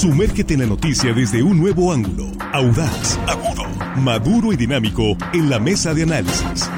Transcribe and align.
Sumérgete 0.00 0.54
en 0.54 0.60
la 0.60 0.66
noticia 0.66 1.12
desde 1.12 1.42
un 1.42 1.58
nuevo 1.58 1.92
ángulo, 1.92 2.30
audaz, 2.52 3.18
agudo, 3.26 3.64
maduro 3.96 4.52
y 4.52 4.56
dinámico 4.56 5.16
en 5.32 5.50
la 5.50 5.58
mesa 5.58 5.92
de 5.92 6.04
análisis. 6.04 6.70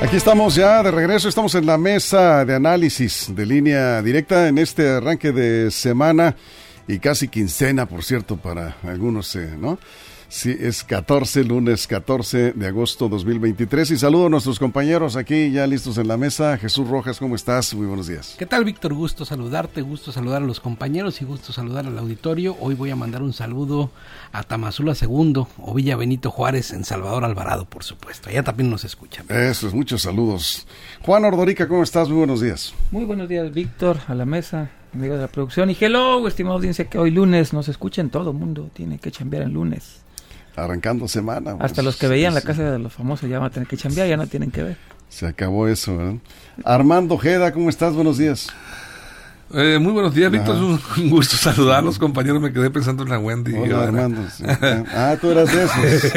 Aquí 0.00 0.16
estamos 0.16 0.54
ya 0.54 0.82
de 0.82 0.92
regreso, 0.92 1.28
estamos 1.28 1.54
en 1.54 1.66
la 1.66 1.76
mesa 1.76 2.46
de 2.46 2.54
análisis 2.54 3.26
de 3.36 3.44
línea 3.44 4.00
directa 4.00 4.48
en 4.48 4.56
este 4.56 4.88
arranque 4.88 5.32
de 5.32 5.70
semana 5.70 6.36
y 6.86 7.00
casi 7.00 7.28
quincena, 7.28 7.84
por 7.84 8.02
cierto, 8.02 8.38
para 8.38 8.78
algunos, 8.82 9.36
eh, 9.36 9.54
¿no? 9.60 9.78
Sí, 10.30 10.54
es 10.60 10.84
14, 10.84 11.42
lunes 11.44 11.86
14 11.86 12.52
de 12.52 12.66
agosto 12.66 13.08
2023. 13.08 13.92
Y 13.92 13.96
saludo 13.96 14.26
a 14.26 14.28
nuestros 14.28 14.58
compañeros 14.58 15.16
aquí 15.16 15.50
ya 15.50 15.66
listos 15.66 15.96
en 15.96 16.06
la 16.06 16.18
mesa. 16.18 16.58
Jesús 16.58 16.86
Rojas, 16.86 17.18
¿cómo 17.18 17.34
estás? 17.34 17.72
Muy 17.74 17.86
buenos 17.86 18.08
días. 18.08 18.34
¿Qué 18.38 18.44
tal, 18.44 18.66
Víctor? 18.66 18.92
Gusto 18.92 19.24
saludarte, 19.24 19.80
gusto 19.80 20.12
saludar 20.12 20.42
a 20.42 20.44
los 20.44 20.60
compañeros 20.60 21.22
y 21.22 21.24
gusto 21.24 21.54
saludar 21.54 21.86
al 21.86 21.96
auditorio. 21.96 22.58
Hoy 22.60 22.74
voy 22.74 22.90
a 22.90 22.96
mandar 22.96 23.22
un 23.22 23.32
saludo 23.32 23.90
a 24.30 24.42
Tamazula 24.42 24.92
II 25.00 25.44
o 25.56 25.74
Villa 25.74 25.96
Benito 25.96 26.30
Juárez 26.30 26.74
en 26.74 26.84
Salvador 26.84 27.24
Alvarado, 27.24 27.64
por 27.64 27.82
supuesto. 27.82 28.28
Allá 28.28 28.42
también 28.42 28.68
nos 28.68 28.84
escuchan. 28.84 29.24
Eso 29.30 29.66
es, 29.66 29.72
muchos 29.72 30.02
saludos. 30.02 30.66
Juan 31.00 31.24
Ordorica, 31.24 31.66
¿cómo 31.66 31.82
estás? 31.82 32.06
Muy 32.10 32.18
buenos 32.18 32.42
días. 32.42 32.74
Muy 32.90 33.06
buenos 33.06 33.30
días, 33.30 33.50
Víctor, 33.50 33.96
a 34.06 34.14
la 34.14 34.26
mesa, 34.26 34.72
amigo 34.92 35.14
de 35.14 35.22
la 35.22 35.28
producción. 35.28 35.70
Y 35.70 35.76
hello, 35.80 36.28
estimada 36.28 36.56
audiencia, 36.56 36.84
que 36.84 36.98
hoy 36.98 37.12
lunes 37.12 37.54
nos 37.54 37.68
escuchen 37.68 38.10
todo 38.10 38.32
el 38.32 38.36
mundo. 38.36 38.68
Tiene 38.74 38.98
que 38.98 39.10
chambear 39.10 39.44
el 39.44 39.52
lunes. 39.52 40.02
Arrancando 40.64 41.08
semana. 41.08 41.52
Hasta 41.60 41.76
pues, 41.76 41.84
los 41.84 41.96
que 41.96 42.08
veían 42.08 42.32
sí, 42.32 42.34
la 42.36 42.40
sí. 42.40 42.46
casa 42.46 42.70
de 42.70 42.78
los 42.78 42.92
famosos 42.92 43.28
ya 43.28 43.38
van 43.38 43.48
a 43.48 43.50
tener 43.50 43.68
que 43.68 43.76
chambear, 43.76 44.08
ya 44.08 44.16
no 44.16 44.26
tienen 44.26 44.50
que 44.50 44.62
ver. 44.62 44.76
Se 45.08 45.26
acabó 45.26 45.68
eso, 45.68 45.96
¿verdad? 45.96 46.14
Armando 46.64 47.14
Ojeda, 47.14 47.52
¿cómo 47.52 47.70
estás? 47.70 47.94
Buenos 47.94 48.18
días. 48.18 48.48
Eh, 49.54 49.78
muy 49.80 49.92
buenos 49.92 50.14
días, 50.14 50.30
Víctor. 50.30 50.56
Es 50.56 50.60
un 50.60 50.78
un 51.04 51.08
gusto 51.10 51.34
saludarlos, 51.38 51.98
compañeros. 51.98 52.38
Me 52.42 52.52
quedé 52.52 52.68
pensando 52.70 53.02
en 53.02 53.08
la 53.08 53.18
Wendy. 53.18 53.54
Hola, 53.54 53.76
Ahora- 53.76 53.86
Armando. 53.88 54.20
Sí. 54.30 54.44
Ah, 54.94 55.16
tú 55.18 55.30
eras 55.30 55.50
de 55.50 55.64
esos. 55.64 56.12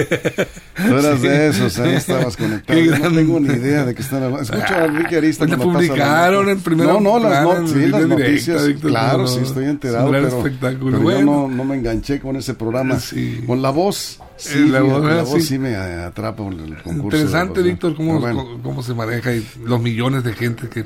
Tú 0.75 0.97
eras 0.97 1.21
de 1.21 1.47
esos, 1.47 1.79
ahí 1.79 1.93
estabas 1.95 2.35
conectado. 2.35 2.77
Qué 2.77 2.85
Yo 2.85 2.91
gran- 2.91 3.01
No 3.03 3.09
tengo 3.11 3.39
ni 3.39 3.53
idea 3.53 3.85
de 3.85 3.95
qué 3.95 4.01
están 4.01 4.23
hablando. 4.23 4.41
Escucho 4.41 4.75
a 4.75 4.83
Enrique 4.85 5.15
Arista 5.15 5.45
la 5.45 5.55
cuando 5.55 5.73
pasa 5.75 5.81
la 5.81 5.87
publicaron 5.93 6.49
en 6.49 6.59
primera 6.59 6.91
No, 6.93 6.99
no, 6.99 7.19
las, 7.19 7.57
en 7.57 7.67
sí, 7.69 7.73
las 7.87 8.01
directa, 8.01 8.07
noticias. 8.07 8.67
Víctor, 8.67 8.89
claro, 8.91 9.17
no, 9.19 9.27
sí, 9.27 9.37
no. 9.39 9.45
estoy 9.45 9.63
Es 9.63 9.69
enterado. 9.69 10.05
un 10.07 10.11
gran 10.11 10.23
pero 10.25 10.37
espectáculo. 10.37 10.97
pero 10.99 11.11
yo 11.11 11.23
no, 11.25 11.47
no 11.47 11.63
me 11.63 11.75
enganché 11.77 12.19
con 12.19 12.35
ese 12.35 12.53
programa. 12.53 12.99
Sí. 12.99 13.45
Con 13.47 13.61
la 13.61 13.69
voz. 13.69 14.19
Sí, 14.41 14.57
Eh, 14.57 14.65
la 14.69 14.81
voz, 14.81 15.03
la 15.03 15.19
ah, 15.19 15.23
voz 15.23 15.41
sí. 15.43 15.49
sí 15.49 15.59
me 15.59 15.75
atrapa 15.75 16.41
el 16.47 16.81
concurso. 16.81 17.17
Interesante. 17.17 17.61
Víctor, 17.61 17.95
cómo, 17.95 18.19
bueno. 18.19 18.59
cómo- 18.63 18.81
se 18.81 18.95
maneja 18.95 19.31
y 19.35 19.47
los 19.63 19.79
millones 19.79 20.23
de 20.23 20.33
gente 20.33 20.67
que 20.67 20.83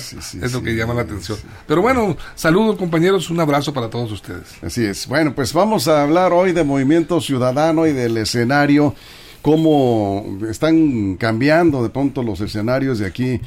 sí, 0.00 0.16
sí, 0.22 0.38
es 0.42 0.52
lo 0.54 0.62
que 0.62 0.74
llama 0.74 0.94
la 0.94 1.02
atención. 1.02 1.36
Pero 1.66 1.82
bueno, 1.82 2.16
saludos, 2.34 2.76
compañeros. 2.76 3.28
Un 3.28 3.38
abrazo 3.40 3.74
para 3.74 3.90
todos 3.90 4.10
ustedes. 4.12 4.44
Así 4.62 4.82
es. 4.84 5.06
Bueno, 5.06 5.34
pues 5.34 5.52
vamos 5.52 5.86
a 5.88 6.02
hablar 6.02 6.32
hoy 6.32 6.52
de 6.52 6.64
Movimiento 6.64 7.20
Ciudadano 7.20 7.86
y 7.86 7.92
del 7.92 8.16
escenario, 8.16 8.94
cómo 9.42 10.38
están 10.48 11.16
cambiando 11.16 11.82
de 11.82 11.90
pronto 11.90 12.22
los 12.22 12.40
escenarios 12.40 12.98
de 12.98 13.06
aquí 13.06 13.40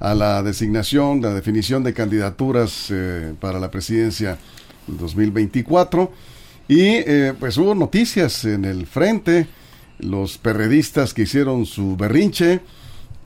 a 0.00 0.14
la 0.14 0.42
designación, 0.42 1.20
la 1.20 1.34
definición 1.34 1.84
de 1.84 1.92
candidaturas 1.92 2.86
eh, 2.90 3.34
para 3.40 3.58
la 3.60 3.70
presidencia 3.70 4.38
del 4.86 4.96
2024. 4.98 6.10
Y 6.68 6.80
eh, 6.80 7.34
pues 7.38 7.56
hubo 7.58 7.74
noticias 7.74 8.44
en 8.44 8.64
el 8.64 8.86
frente, 8.86 9.46
los 9.98 10.38
perredistas 10.38 11.14
que 11.14 11.22
hicieron 11.22 11.66
su 11.66 11.96
berrinche, 11.96 12.60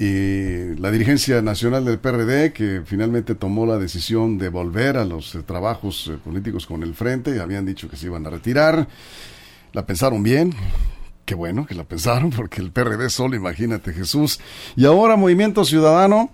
y 0.00 0.76
la 0.76 0.90
dirigencia 0.90 1.42
nacional 1.42 1.84
del 1.84 1.98
PRD 1.98 2.54
que 2.54 2.80
finalmente 2.86 3.34
tomó 3.34 3.66
la 3.66 3.76
decisión 3.76 4.38
de 4.38 4.48
volver 4.48 4.96
a 4.96 5.04
los 5.04 5.34
eh, 5.34 5.42
trabajos 5.42 6.08
eh, 6.10 6.16
políticos 6.24 6.66
con 6.66 6.82
el 6.82 6.94
frente, 6.94 7.38
habían 7.38 7.66
dicho 7.66 7.86
que 7.90 7.96
se 7.96 8.06
iban 8.06 8.26
a 8.26 8.30
retirar, 8.30 8.88
la 9.74 9.84
pensaron 9.84 10.22
bien, 10.22 10.54
qué 11.26 11.34
bueno 11.34 11.66
que 11.66 11.74
la 11.74 11.84
pensaron 11.84 12.30
porque 12.36 12.62
el 12.62 12.72
PRD 12.72 13.10
solo, 13.10 13.36
imagínate 13.36 13.92
Jesús, 13.92 14.40
y 14.74 14.86
ahora 14.86 15.16
Movimiento 15.16 15.66
Ciudadano 15.66 16.30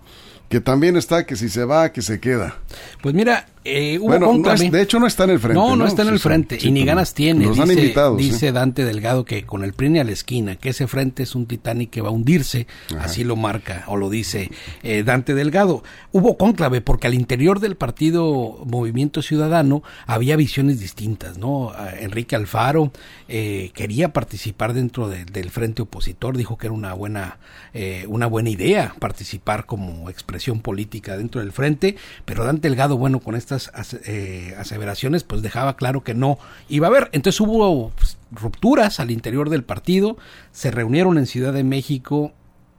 que 0.49 0.61
también 0.61 0.97
está 0.97 1.27
que 1.27 1.35
si 1.35 1.49
se 1.49 1.65
va, 1.65 1.91
que 1.91 2.03
se 2.03 2.21
queda. 2.21 2.59
Pues 3.03 3.17
mira, 3.17 3.49
eh, 3.67 3.99
hubo 3.99 4.09
Bueno, 4.09 4.37
no 4.39 4.53
es- 4.53 4.71
de 4.71 4.83
hecho 4.83 4.99
no 5.01 5.07
está 5.07 5.25
en 5.25 5.31
el 5.31 5.39
frente. 5.39 5.55
No, 5.61 5.71
no, 5.71 5.77
¿no? 5.77 5.87
está 5.87 6.03
en 6.03 6.09
el 6.09 6.19
sí, 6.19 6.23
frente 6.23 6.61
sí, 6.61 6.69
y 6.69 6.71
ni 6.73 6.85
ganas 6.85 7.15
tiene. 7.15 7.47
Han 7.47 7.53
dice, 7.53 7.73
invitado. 7.73 8.19
sí. 8.19 8.25
dice 8.31 8.53
Dante 8.53 8.85
Delgado 8.85 9.25
que 9.25 9.45
con 9.45 9.65
el 9.65 9.73
PRI 9.73 9.99
a 9.99 10.05
la 10.05 10.13
esquina, 10.13 10.57
que 10.57 10.71
ese 10.71 10.87
frente 10.87 11.23
es 11.23 11.35
un 11.35 11.47
Titanic 11.47 11.91
que 11.91 12.01
va 12.01 12.09
a 12.09 12.13
hundirse, 12.13 12.67
Ajá. 12.95 13.05
así 13.05 13.25
lo 13.25 13.37
marca 13.37 13.85
o 13.89 13.97
lo 13.97 14.11
dice 14.11 14.51
eh, 14.83 15.03
Dante 15.05 15.35
Delgado. 15.35 15.83
Hubo 16.13 16.37
cónclave 16.37 16.81
porque 16.81 17.07
al 17.07 17.15
interior 17.15 17.61
del 17.61 17.77
partido 17.77 18.63
Movimiento 18.67 19.23
Ciudadano 19.23 19.83
había 20.07 20.37
visiones 20.37 20.81
distintas, 20.81 21.39
¿no? 21.39 21.73
Enrique 22.01 22.37
Alfaro 22.37 22.93
eh, 23.29 23.71
quería 23.75 24.13
participar 24.13 24.73
dentro 24.75 25.09
de- 25.09 25.25
del 25.25 25.51
frente 25.51 25.83
opositor, 25.83 26.37
dijo 26.37 26.57
que 26.59 26.67
era 26.69 26.75
una 26.75 26.93
buena, 26.95 27.39
eh, 27.75 28.05
una 28.09 28.27
buena 28.27 28.51
idea 28.51 28.95
participar 28.99 29.67
como 29.67 30.09
expresión 30.11 30.61
política 30.61 31.17
dentro 31.17 31.41
del 31.41 31.53
frente, 31.53 31.97
pero 32.25 32.45
Dante 32.45 32.69
Delgado, 32.69 32.97
bueno, 32.97 33.21
con 33.21 33.35
estas 33.35 33.56
eh, 34.05 34.55
aseveraciones, 34.59 35.25
pues 35.25 35.43
dejaba 35.43 35.77
claro 35.77 36.03
que 36.03 36.15
no 36.15 36.39
iba 36.69 36.87
a 36.87 36.91
haber. 36.91 37.11
Entonces 37.13 37.41
hubo 37.41 37.91
pues, 37.91 38.19
rupturas 38.31 39.01
al 39.01 39.11
interior 39.11 39.51
del 39.51 39.65
partido, 39.65 40.17
se 40.53 40.71
reunieron 40.71 41.19
en 41.19 41.27
Ciudad 41.27 41.53
de 41.53 41.65
México 41.65 42.33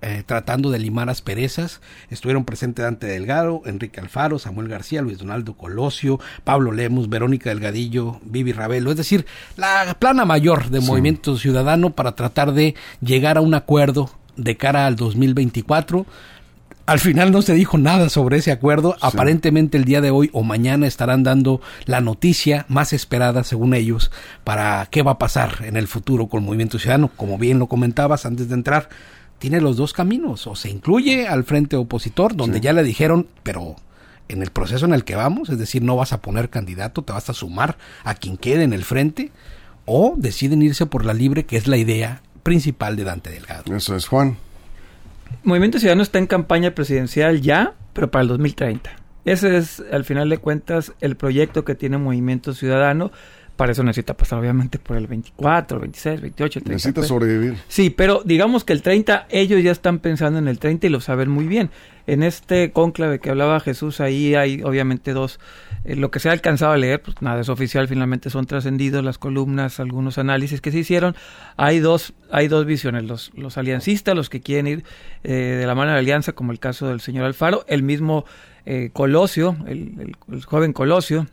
eh, 0.03 0.21
tratando 0.23 0.69
de 0.69 0.77
limar 0.77 1.09
asperezas. 1.09 1.81
Estuvieron 2.11 2.45
presentes 2.45 2.83
Dante 2.83 3.07
Delgado, 3.07 3.63
Enrique 3.65 3.99
Alfaro, 3.99 4.37
Samuel 4.37 4.67
García, 4.67 5.01
Luis 5.01 5.17
Donaldo 5.17 5.55
Colosio, 5.55 6.19
Pablo 6.43 6.71
Lemus, 6.71 7.09
Verónica 7.09 7.49
Delgadillo, 7.49 8.19
Vivi 8.23 8.51
Ravelo, 8.51 8.91
es 8.91 8.97
decir, 8.97 9.25
la 9.55 9.95
plana 9.97 10.23
mayor 10.23 10.69
de 10.69 10.81
Movimiento 10.81 11.35
Ciudadano 11.37 11.89
para 11.95 12.13
tratar 12.13 12.53
de 12.53 12.75
llegar 13.01 13.39
a 13.39 13.41
un 13.41 13.55
acuerdo 13.55 14.11
de 14.35 14.55
cara 14.55 14.85
al 14.85 14.95
2024. 14.97 16.05
Al 16.87 16.99
final 16.99 17.33
no 17.33 17.41
se 17.41 17.53
dijo 17.53 17.77
nada 17.77 18.07
sobre 18.07 18.37
ese 18.37 18.49
acuerdo. 18.53 18.95
Aparentemente 19.01 19.77
el 19.77 19.83
día 19.83 19.99
de 19.99 20.09
hoy 20.09 20.29
o 20.31 20.43
mañana 20.43 20.87
estarán 20.87 21.21
dando 21.21 21.59
la 21.85 21.99
noticia 21.99 22.65
más 22.69 22.93
esperada, 22.93 23.43
según 23.43 23.73
ellos, 23.73 24.09
para 24.45 24.87
qué 24.89 25.03
va 25.03 25.11
a 25.11 25.19
pasar 25.19 25.65
en 25.65 25.75
el 25.75 25.89
futuro 25.89 26.27
con 26.27 26.45
Movimiento 26.45 26.79
Ciudadano. 26.79 27.11
Como 27.13 27.37
bien 27.37 27.59
lo 27.59 27.67
comentabas 27.67 28.25
antes 28.25 28.47
de 28.47 28.53
entrar, 28.53 28.87
tiene 29.37 29.59
los 29.59 29.75
dos 29.75 29.91
caminos. 29.91 30.47
O 30.47 30.55
se 30.55 30.69
incluye 30.69 31.27
al 31.27 31.43
frente 31.43 31.75
opositor, 31.75 32.37
donde 32.37 32.61
ya 32.61 32.71
le 32.71 32.83
dijeron, 32.83 33.27
pero 33.43 33.75
en 34.29 34.41
el 34.41 34.51
proceso 34.51 34.85
en 34.85 34.93
el 34.93 35.03
que 35.03 35.17
vamos, 35.17 35.49
es 35.49 35.59
decir, 35.59 35.83
no 35.83 35.97
vas 35.97 36.13
a 36.13 36.21
poner 36.21 36.49
candidato, 36.49 37.01
te 37.01 37.11
vas 37.11 37.29
a 37.29 37.33
sumar 37.33 37.77
a 38.05 38.15
quien 38.15 38.37
quede 38.37 38.63
en 38.63 38.71
el 38.71 38.85
frente, 38.85 39.33
o 39.83 40.15
deciden 40.15 40.61
irse 40.61 40.85
por 40.85 41.03
la 41.03 41.13
libre, 41.13 41.45
que 41.45 41.57
es 41.57 41.67
la 41.67 41.75
idea 41.75 42.21
principal 42.43 42.95
de 42.95 43.03
Dante 43.03 43.29
Delgado. 43.29 43.75
Eso 43.75 43.93
es 43.93 44.07
Juan. 44.07 44.37
Movimiento 45.43 45.79
Ciudadano 45.79 46.03
está 46.03 46.19
en 46.19 46.27
campaña 46.27 46.71
presidencial 46.71 47.41
ya, 47.41 47.73
pero 47.93 48.11
para 48.11 48.23
el 48.23 48.27
2030. 48.27 48.91
Ese 49.25 49.57
es, 49.57 49.83
al 49.91 50.05
final 50.05 50.29
de 50.29 50.37
cuentas, 50.37 50.93
el 51.01 51.17
proyecto 51.17 51.65
que 51.65 51.75
tiene 51.75 51.97
Movimiento 51.97 52.53
Ciudadano. 52.53 53.11
Para 53.57 53.71
eso 53.71 53.83
necesita 53.83 54.15
pasar, 54.15 54.39
obviamente, 54.39 54.77
por 54.79 54.95
el 54.97 55.07
24, 55.07 55.79
26, 55.79 56.21
28, 56.21 56.59
30. 56.61 56.71
Necesita 56.73 57.01
pues. 57.01 57.07
sobrevivir. 57.07 57.55
Sí, 57.67 57.89
pero 57.89 58.21
digamos 58.23 58.63
que 58.63 58.71
el 58.73 58.81
30, 58.83 59.25
ellos 59.29 59.61
ya 59.63 59.71
están 59.71 59.97
pensando 59.99 60.37
en 60.39 60.47
el 60.47 60.59
30 60.59 60.87
y 60.87 60.89
lo 60.91 61.01
saben 61.01 61.29
muy 61.29 61.47
bien. 61.47 61.71
En 62.05 62.21
este 62.23 62.71
cónclave 62.71 63.19
que 63.19 63.31
hablaba 63.31 63.59
Jesús, 63.59 63.99
ahí 63.99 64.35
hay 64.35 64.61
obviamente 64.63 65.11
dos, 65.11 65.39
eh, 65.83 65.95
lo 65.95 66.11
que 66.11 66.19
se 66.19 66.29
ha 66.29 66.33
alcanzado 66.33 66.71
a 66.71 66.77
leer, 66.77 67.01
pues 67.01 67.19
nada 67.21 67.41
es 67.41 67.49
oficial, 67.49 67.87
finalmente 67.87 68.29
son 68.29 68.45
trascendidos 68.45 69.03
las 69.03 69.17
columnas, 69.17 69.79
algunos 69.79 70.17
análisis 70.19 70.61
que 70.61 70.71
se 70.71 70.77
hicieron. 70.77 71.15
Hay 71.57 71.79
dos, 71.79 72.13
hay 72.31 72.47
dos 72.47 72.65
visiones, 72.67 73.05
los, 73.05 73.31
los 73.35 73.57
aliancistas, 73.57 74.15
los 74.15 74.29
que 74.29 74.39
quieren 74.39 74.67
ir 74.67 74.83
eh, 75.23 75.33
de 75.59 75.65
la 75.65 75.73
mano 75.73 75.89
de 75.89 75.95
la 75.95 75.99
alianza, 75.99 76.33
como 76.33 76.51
el 76.51 76.59
caso 76.59 76.87
del 76.87 77.01
señor 77.01 77.25
Alfaro, 77.25 77.65
el 77.67 77.81
mismo 77.83 78.23
eh, 78.67 78.91
Colosio, 78.93 79.57
el, 79.65 79.95
el- 79.99 80.15
el 80.31 80.45
joven 80.45 80.73
Colosio, 80.73 81.27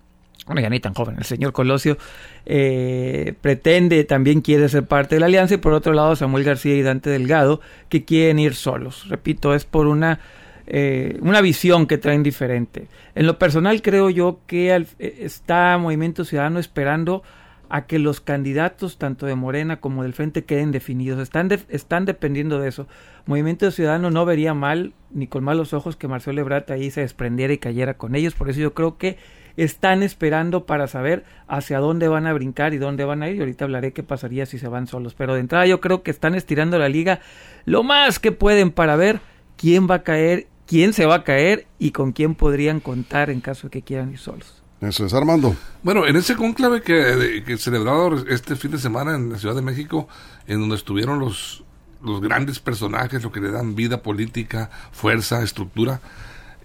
bueno, 0.47 0.61
ya 0.61 0.69
ni 0.69 0.79
tan 0.81 0.93
joven, 0.95 1.17
el 1.19 1.25
señor 1.25 1.53
Colosio 1.53 1.97
eh, 2.45 3.35
pretende, 3.41 4.05
también 4.05 4.43
quiere 4.43 4.69
ser 4.69 4.85
parte 4.85 5.17
de 5.17 5.21
la 5.21 5.27
alianza, 5.27 5.55
y 5.55 5.59
por 5.59 5.73
otro 5.73 5.93
lado 5.95 6.17
Samuel 6.17 6.45
García 6.45 6.75
y 6.75 6.83
Dante 6.83 7.11
Delgado, 7.11 7.61
que 7.89 8.05
quieren 8.05 8.39
ir 8.39 8.55
solos. 8.55 9.09
Repito, 9.09 9.55
es 9.55 9.65
por 9.65 9.87
una, 9.87 10.21
eh, 10.67 11.19
una 11.23 11.41
visión 11.41 11.87
que 11.87 11.97
traen 11.99 12.23
diferente. 12.23 12.89
En 13.15 13.27
lo 13.27 13.39
personal 13.39 13.81
creo 13.81 14.11
yo 14.11 14.41
que 14.47 14.73
al- 14.73 14.87
eh, 14.99 15.19
está 15.21 15.79
Movimiento 15.79 16.25
Ciudadano 16.25 16.59
esperando 16.59 17.23
a 17.71 17.87
que 17.87 17.99
los 17.99 18.21
candidatos 18.21 18.99
tanto 18.99 19.25
de 19.25 19.35
Morena 19.35 19.81
como 19.81 20.03
del 20.03 20.13
Frente 20.13 20.45
queden 20.45 20.71
definidos. 20.71 21.19
Están, 21.21 21.51
están 21.71 22.05
dependiendo 22.05 22.61
de 22.61 22.69
eso. 22.69 22.87
Movimiento 23.27 23.71
Ciudadano 23.71 24.11
no 24.11 24.27
vería 24.27 24.53
mal, 24.53 24.93
ni 25.11 25.27
con 25.27 25.43
malos 25.43 25.73
ojos, 25.73 25.97
que 25.97 26.07
Marcelo 26.07 26.43
Ebrard 26.43 26.71
ahí 26.71 26.91
se 26.91 27.01
desprendiera 27.01 27.55
y 27.55 27.59
cayera 27.59 27.95
con 27.95 28.15
ellos. 28.15 28.35
Por 28.35 28.51
eso 28.51 28.61
yo 28.61 28.75
creo 28.75 28.99
que 28.99 29.17
están 29.57 30.03
esperando 30.03 30.67
para 30.67 30.87
saber 30.87 31.25
hacia 31.49 31.79
dónde 31.79 32.09
van 32.09 32.27
a 32.27 32.33
brincar 32.33 32.75
y 32.75 32.79
dónde 32.79 33.05
van 33.05 33.23
a 33.23 33.29
ir. 33.29 33.37
Y 33.37 33.41
ahorita 33.41 33.65
hablaré 33.65 33.93
qué 33.93 34.03
pasaría 34.03 34.47
si 34.47 34.59
se 34.59 34.69
van 34.69 34.87
solos. 34.87 35.15
Pero 35.15 35.35
de 35.35 35.41
entrada 35.41 35.67
yo 35.67 35.81
creo 35.81 36.03
que 36.03 36.11
están 36.11 36.35
estirando 36.35 36.79
la 36.79 36.89
liga 36.89 37.21
lo 37.65 37.83
más 37.83 38.19
que 38.19 38.33
pueden 38.33 38.71
para 38.71 38.97
ver 38.97 39.21
quién 39.57 39.89
va 39.89 39.97
a 39.97 40.03
caer 40.03 40.49
quién 40.67 40.93
se 40.93 41.07
va 41.07 41.17
a 41.17 41.25
caer 41.25 41.67
y 41.79 41.91
con 41.91 42.13
quién 42.13 42.35
podrían 42.35 42.81
contar 42.81 43.31
en 43.31 43.41
caso 43.41 43.67
de 43.67 43.71
que 43.71 43.83
quieran 43.83 44.11
ir 44.11 44.19
solos. 44.19 44.63
Eso 44.81 45.07
es, 45.07 45.15
Armando. 45.15 45.57
Bueno, 45.83 46.07
en 46.07 46.17
ese 46.17 46.37
conclave 46.37 46.83
que, 46.83 47.43
que 47.47 47.57
celebrado 47.57 48.27
este 48.29 48.57
fin 48.57 48.71
de 48.71 48.79
semana 48.79 49.15
en 49.15 49.31
la 49.31 49.39
Ciudad 49.39 49.55
de 49.55 49.63
México, 49.63 50.09
en 50.47 50.61
donde 50.61 50.77
estuvieron 50.77 51.19
los, 51.19 51.65
los 52.03 52.21
grandes 52.21 52.59
personajes, 52.61 53.23
lo 53.23 53.33
que 53.33 53.41
le 53.41 53.51
dan 53.51 53.75
vida 53.75 54.03
política, 54.03 54.71
fuerza, 54.93 55.43
estructura, 55.43 56.01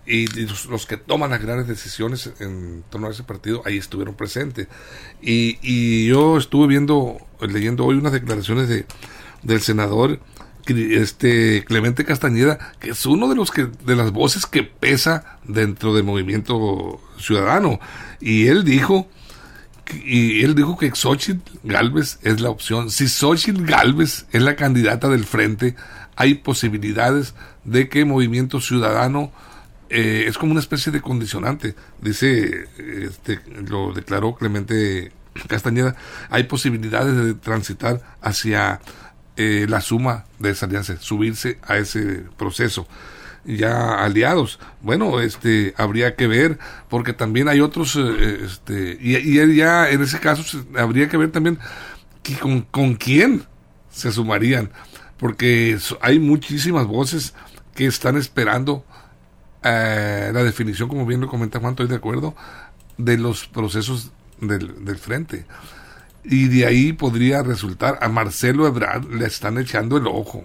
y, 0.06 0.28
los, 0.46 0.86
que 0.86 0.98
toman 0.98 1.30
las 1.32 1.42
grandes 1.42 1.68
decisiones 1.68 2.32
en 2.40 2.84
torno 2.90 3.08
a 3.08 3.12
ese 3.12 3.24
partido, 3.24 3.62
ahí 3.66 3.78
estuvieron 3.78 4.16
presentes. 4.16 4.68
Y, 5.22 5.60
y 5.62 6.08
yo 6.08 6.38
estuve 6.38 6.68
viendo, 6.68 7.18
leyendo 7.42 7.86
hoy 7.86 7.98
unas 7.98 8.14
declaraciones 8.14 8.70
de, 8.70 8.86
del 9.44 9.62
senador 9.62 10.20
este 10.68 11.64
Clemente 11.66 12.06
Castañeda, 12.06 12.74
que 12.80 12.92
es 12.92 13.06
uno 13.06 13.28
de 13.28 13.36
los 13.36 13.52
que 13.52 13.66
de 13.86 13.96
las 13.96 14.12
voces 14.12 14.46
que 14.46 14.64
pesa 14.64 15.40
dentro 15.44 15.94
del 15.94 16.04
movimiento 16.04 17.02
ciudadano 17.18 17.80
y 18.20 18.48
él 18.48 18.64
dijo 18.64 19.08
y 20.06 20.44
él 20.44 20.54
dijo 20.54 20.78
que 20.78 20.92
Xochitl 20.94 21.60
Galvez 21.64 22.20
es 22.22 22.42
la 22.42 22.52
opción. 22.52 22.92
Si 22.92 23.08
Xochitl 23.08 23.66
Galvez 23.66 24.28
es 24.32 24.42
la 24.44 24.56
candidata 24.56 25.10
del 25.10 25.26
frente, 25.26 25.76
hay 26.16 26.36
posibilidades 26.36 27.34
de 27.64 27.90
que 27.90 28.06
Movimiento 28.06 28.62
Ciudadano 28.62 29.32
eh, 29.90 30.26
es 30.28 30.38
como 30.38 30.52
una 30.52 30.62
especie 30.62 30.92
de 30.92 31.02
condicionante. 31.02 31.76
Dice, 32.02 32.68
este, 32.78 33.40
lo 33.68 33.94
declaró 33.94 34.36
Clemente 34.36 35.12
Castañeda, 35.48 35.96
hay 36.30 36.44
posibilidades 36.44 37.16
de 37.16 37.34
transitar 37.34 38.02
hacia 38.22 38.82
eh, 39.38 39.66
la 39.70 39.82
suma 39.82 40.26
de 40.38 40.52
esa 40.52 40.66
alianza, 40.66 40.98
subirse 40.98 41.60
a 41.64 41.78
ese 41.78 42.24
proceso 42.38 42.88
ya 43.46 44.04
aliados. 44.04 44.60
Bueno, 44.82 45.22
este 45.22 45.74
habría 45.78 46.16
que 46.16 46.28
ver 46.28 46.60
porque 46.90 47.14
también 47.14 47.48
hay 47.48 47.62
otros 47.62 47.96
eh, 47.96 48.42
este 48.46 48.98
y, 49.00 49.16
y, 49.16 49.56
ya 49.56 49.90
en 49.90 50.02
ese 50.02 50.20
caso 50.20 50.44
habría 50.78 51.08
que 51.10 51.18
ver 51.18 51.32
también 51.32 51.58
con, 52.42 52.62
con 52.62 52.96
quién 52.96 53.44
se 53.90 54.12
sumarían 54.12 54.70
porque 55.18 55.78
hay 56.02 56.20
muchísimas 56.20 56.86
voces 56.86 57.34
que 57.76 57.86
están 57.86 58.18
esperando 58.18 58.86
eh, 59.64 60.32
la 60.34 60.44
definición, 60.44 60.90
como 60.90 61.06
bien 61.06 61.22
lo 61.22 61.28
comenta 61.28 61.60
Juan, 61.60 61.74
estoy 61.74 61.88
de 61.88 61.96
acuerdo, 61.96 62.36
de 62.98 63.18
los 63.18 63.48
procesos 63.48 64.12
del, 64.40 64.86
del 64.86 64.98
frente 64.98 65.46
y 66.24 66.48
de 66.48 66.66
ahí 66.66 66.94
podría 66.94 67.44
resultar 67.44 68.00
a 68.02 68.10
Marcelo 68.10 68.68
Ebrard 68.68 69.06
le 69.12 69.26
están 69.26 69.58
echando 69.58 69.98
el 69.98 70.08
ojo. 70.08 70.44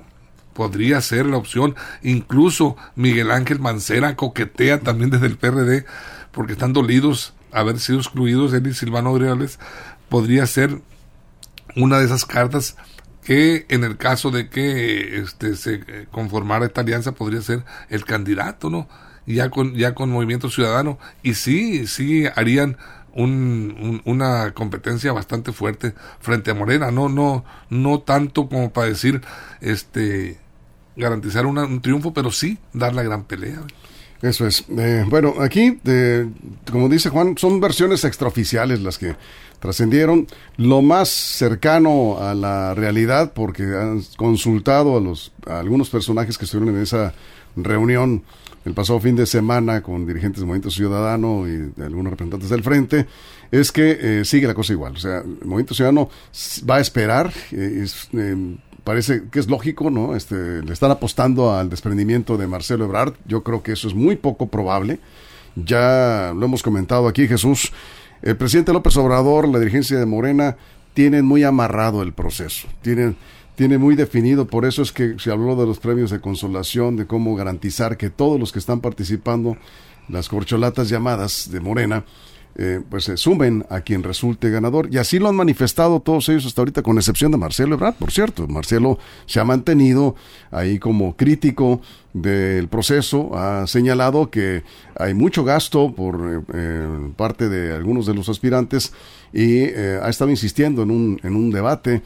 Podría 0.52 1.00
ser 1.00 1.26
la 1.26 1.36
opción. 1.36 1.74
Incluso 2.02 2.76
Miguel 2.94 3.30
Ángel 3.30 3.58
Mancera 3.58 4.14
coquetea 4.14 4.80
también 4.80 5.10
desde 5.10 5.26
el 5.26 5.36
PRD 5.36 5.84
porque 6.30 6.52
están 6.52 6.72
dolidos 6.72 7.34
haber 7.52 7.78
sido 7.80 7.98
excluidos 7.98 8.52
él 8.52 8.66
y 8.66 8.74
Silvano 8.74 9.10
Aureoles. 9.10 9.58
Podría 10.08 10.46
ser 10.46 10.80
una 11.76 11.98
de 11.98 12.06
esas 12.06 12.24
cartas 12.24 12.76
que 13.24 13.66
en 13.68 13.84
el 13.84 13.96
caso 13.96 14.30
de 14.30 14.48
que 14.48 15.18
este, 15.18 15.56
se 15.56 16.06
conformara 16.10 16.66
esta 16.66 16.82
alianza 16.82 17.12
podría 17.12 17.42
ser 17.42 17.64
el 17.88 18.04
candidato, 18.04 18.70
¿no? 18.70 18.88
Ya 19.26 19.48
con, 19.50 19.74
ya 19.74 19.94
con 19.94 20.10
Movimiento 20.10 20.50
Ciudadano. 20.50 20.98
Y 21.22 21.34
sí, 21.34 21.86
sí 21.86 22.24
harían 22.36 22.76
un, 23.14 24.02
una 24.04 24.52
competencia 24.52 25.12
bastante 25.12 25.52
fuerte 25.52 25.94
frente 26.20 26.50
a 26.50 26.54
Morena, 26.54 26.90
no, 26.90 27.08
no, 27.08 27.44
no 27.70 28.00
tanto 28.00 28.48
como 28.48 28.72
para 28.72 28.88
decir, 28.88 29.22
este, 29.60 30.38
garantizar 30.96 31.46
un 31.46 31.80
triunfo, 31.80 32.12
pero 32.12 32.30
sí 32.30 32.58
dar 32.72 32.94
la 32.94 33.02
gran 33.02 33.24
pelea. 33.24 33.60
Eso 34.24 34.46
es. 34.46 34.64
Eh, 34.76 35.04
bueno, 35.08 35.34
aquí, 35.38 35.78
como 36.70 36.88
dice 36.88 37.10
Juan, 37.10 37.36
son 37.36 37.60
versiones 37.60 38.04
extraoficiales 38.04 38.80
las 38.80 38.96
que 38.96 39.16
trascendieron. 39.60 40.26
Lo 40.56 40.80
más 40.80 41.10
cercano 41.10 42.16
a 42.18 42.34
la 42.34 42.72
realidad, 42.72 43.34
porque 43.34 43.64
han 43.64 44.02
consultado 44.16 44.96
a, 44.96 45.00
los, 45.00 45.32
a 45.46 45.60
algunos 45.60 45.90
personajes 45.90 46.38
que 46.38 46.46
estuvieron 46.46 46.74
en 46.74 46.82
esa 46.82 47.12
reunión 47.54 48.22
el 48.64 48.72
pasado 48.72 48.98
fin 48.98 49.14
de 49.14 49.26
semana 49.26 49.82
con 49.82 50.06
dirigentes 50.06 50.40
del 50.40 50.46
Movimiento 50.46 50.70
Ciudadano 50.70 51.46
y 51.46 51.70
de 51.76 51.84
algunos 51.84 52.10
representantes 52.12 52.48
del 52.48 52.62
Frente, 52.62 53.06
es 53.50 53.70
que 53.70 53.98
eh, 54.20 54.24
sigue 54.24 54.46
la 54.46 54.54
cosa 54.54 54.72
igual. 54.72 54.94
O 54.94 54.98
sea, 54.98 55.18
el 55.18 55.46
Movimiento 55.46 55.74
Ciudadano 55.74 56.08
va 56.68 56.76
a 56.76 56.80
esperar, 56.80 57.30
eh, 57.52 57.84
eh, 58.14 58.56
parece 58.84 59.24
que 59.30 59.40
es 59.40 59.48
lógico, 59.48 59.90
¿no? 59.90 60.14
Este, 60.14 60.62
le 60.62 60.72
están 60.72 60.90
apostando 60.90 61.54
al 61.54 61.70
desprendimiento 61.70 62.36
de 62.36 62.46
Marcelo 62.46 62.84
Ebrard. 62.84 63.14
Yo 63.26 63.42
creo 63.42 63.62
que 63.62 63.72
eso 63.72 63.88
es 63.88 63.94
muy 63.94 64.16
poco 64.16 64.46
probable. 64.48 65.00
Ya 65.56 66.32
lo 66.36 66.46
hemos 66.46 66.62
comentado 66.62 67.08
aquí, 67.08 67.26
Jesús. 67.26 67.72
El 68.22 68.36
presidente 68.36 68.72
López 68.72 68.96
Obrador, 68.96 69.48
la 69.48 69.58
dirigencia 69.58 69.98
de 69.98 70.06
Morena, 70.06 70.56
tienen 70.94 71.24
muy 71.24 71.42
amarrado 71.42 72.02
el 72.02 72.12
proceso. 72.12 72.68
Tienen 72.82 73.16
tiene 73.54 73.78
muy 73.78 73.94
definido, 73.94 74.46
por 74.46 74.64
eso 74.64 74.82
es 74.82 74.90
que 74.90 75.16
se 75.18 75.30
habló 75.30 75.54
de 75.54 75.66
los 75.66 75.78
premios 75.78 76.10
de 76.10 76.20
consolación, 76.20 76.96
de 76.96 77.06
cómo 77.06 77.36
garantizar 77.36 77.96
que 77.96 78.10
todos 78.10 78.40
los 78.40 78.52
que 78.52 78.58
están 78.58 78.80
participando, 78.80 79.56
las 80.08 80.28
corcholatas 80.28 80.88
llamadas 80.88 81.50
de 81.50 81.60
Morena, 81.60 82.04
eh, 82.56 82.80
pues 82.88 83.04
se 83.04 83.16
sumen 83.16 83.64
a 83.68 83.80
quien 83.80 84.02
resulte 84.02 84.50
ganador. 84.50 84.88
Y 84.92 84.98
así 84.98 85.18
lo 85.18 85.28
han 85.28 85.36
manifestado 85.36 86.00
todos 86.00 86.28
ellos 86.28 86.46
hasta 86.46 86.60
ahorita, 86.60 86.82
con 86.82 86.98
excepción 86.98 87.32
de 87.32 87.38
Marcelo 87.38 87.74
Ebrard, 87.74 87.94
por 87.94 88.12
cierto. 88.12 88.46
Marcelo 88.46 88.98
se 89.26 89.40
ha 89.40 89.44
mantenido 89.44 90.14
ahí 90.50 90.78
como 90.78 91.16
crítico 91.16 91.80
del 92.12 92.68
proceso, 92.68 93.36
ha 93.36 93.66
señalado 93.66 94.30
que 94.30 94.62
hay 94.96 95.14
mucho 95.14 95.42
gasto 95.42 95.92
por 95.94 96.14
eh, 96.16 96.40
eh, 96.54 97.12
parte 97.16 97.48
de 97.48 97.74
algunos 97.74 98.06
de 98.06 98.14
los 98.14 98.28
aspirantes 98.28 98.92
y 99.32 99.64
ha 99.64 100.08
estado 100.08 100.30
insistiendo 100.30 100.84
en 100.84 100.92
un, 100.92 101.20
en 101.24 101.34
un 101.34 101.50
debate 101.50 102.02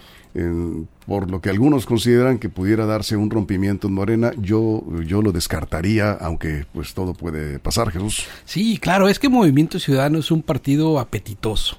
por 1.08 1.31
lo 1.31 1.40
que 1.40 1.49
algunos 1.49 1.87
consideran 1.87 2.38
que 2.38 2.50
pudiera 2.50 2.84
darse 2.84 3.16
un 3.16 3.31
rompimiento 3.31 3.88
en 3.88 3.94
Morena, 3.94 4.31
yo, 4.37 4.84
yo 5.06 5.22
lo 5.22 5.32
descartaría, 5.32 6.12
aunque 6.12 6.66
pues 6.75 6.93
todo 6.93 7.14
puede 7.14 7.58
pasar, 7.58 7.90
Jesús. 7.90 8.26
Sí, 8.44 8.76
claro, 8.76 9.08
es 9.08 9.19
que 9.19 9.31
Movimiento 9.31 9.78
Ciudadano 9.78 10.19
es 10.19 10.31
un 10.31 10.43
partido 10.43 10.99
apetitoso 10.99 11.78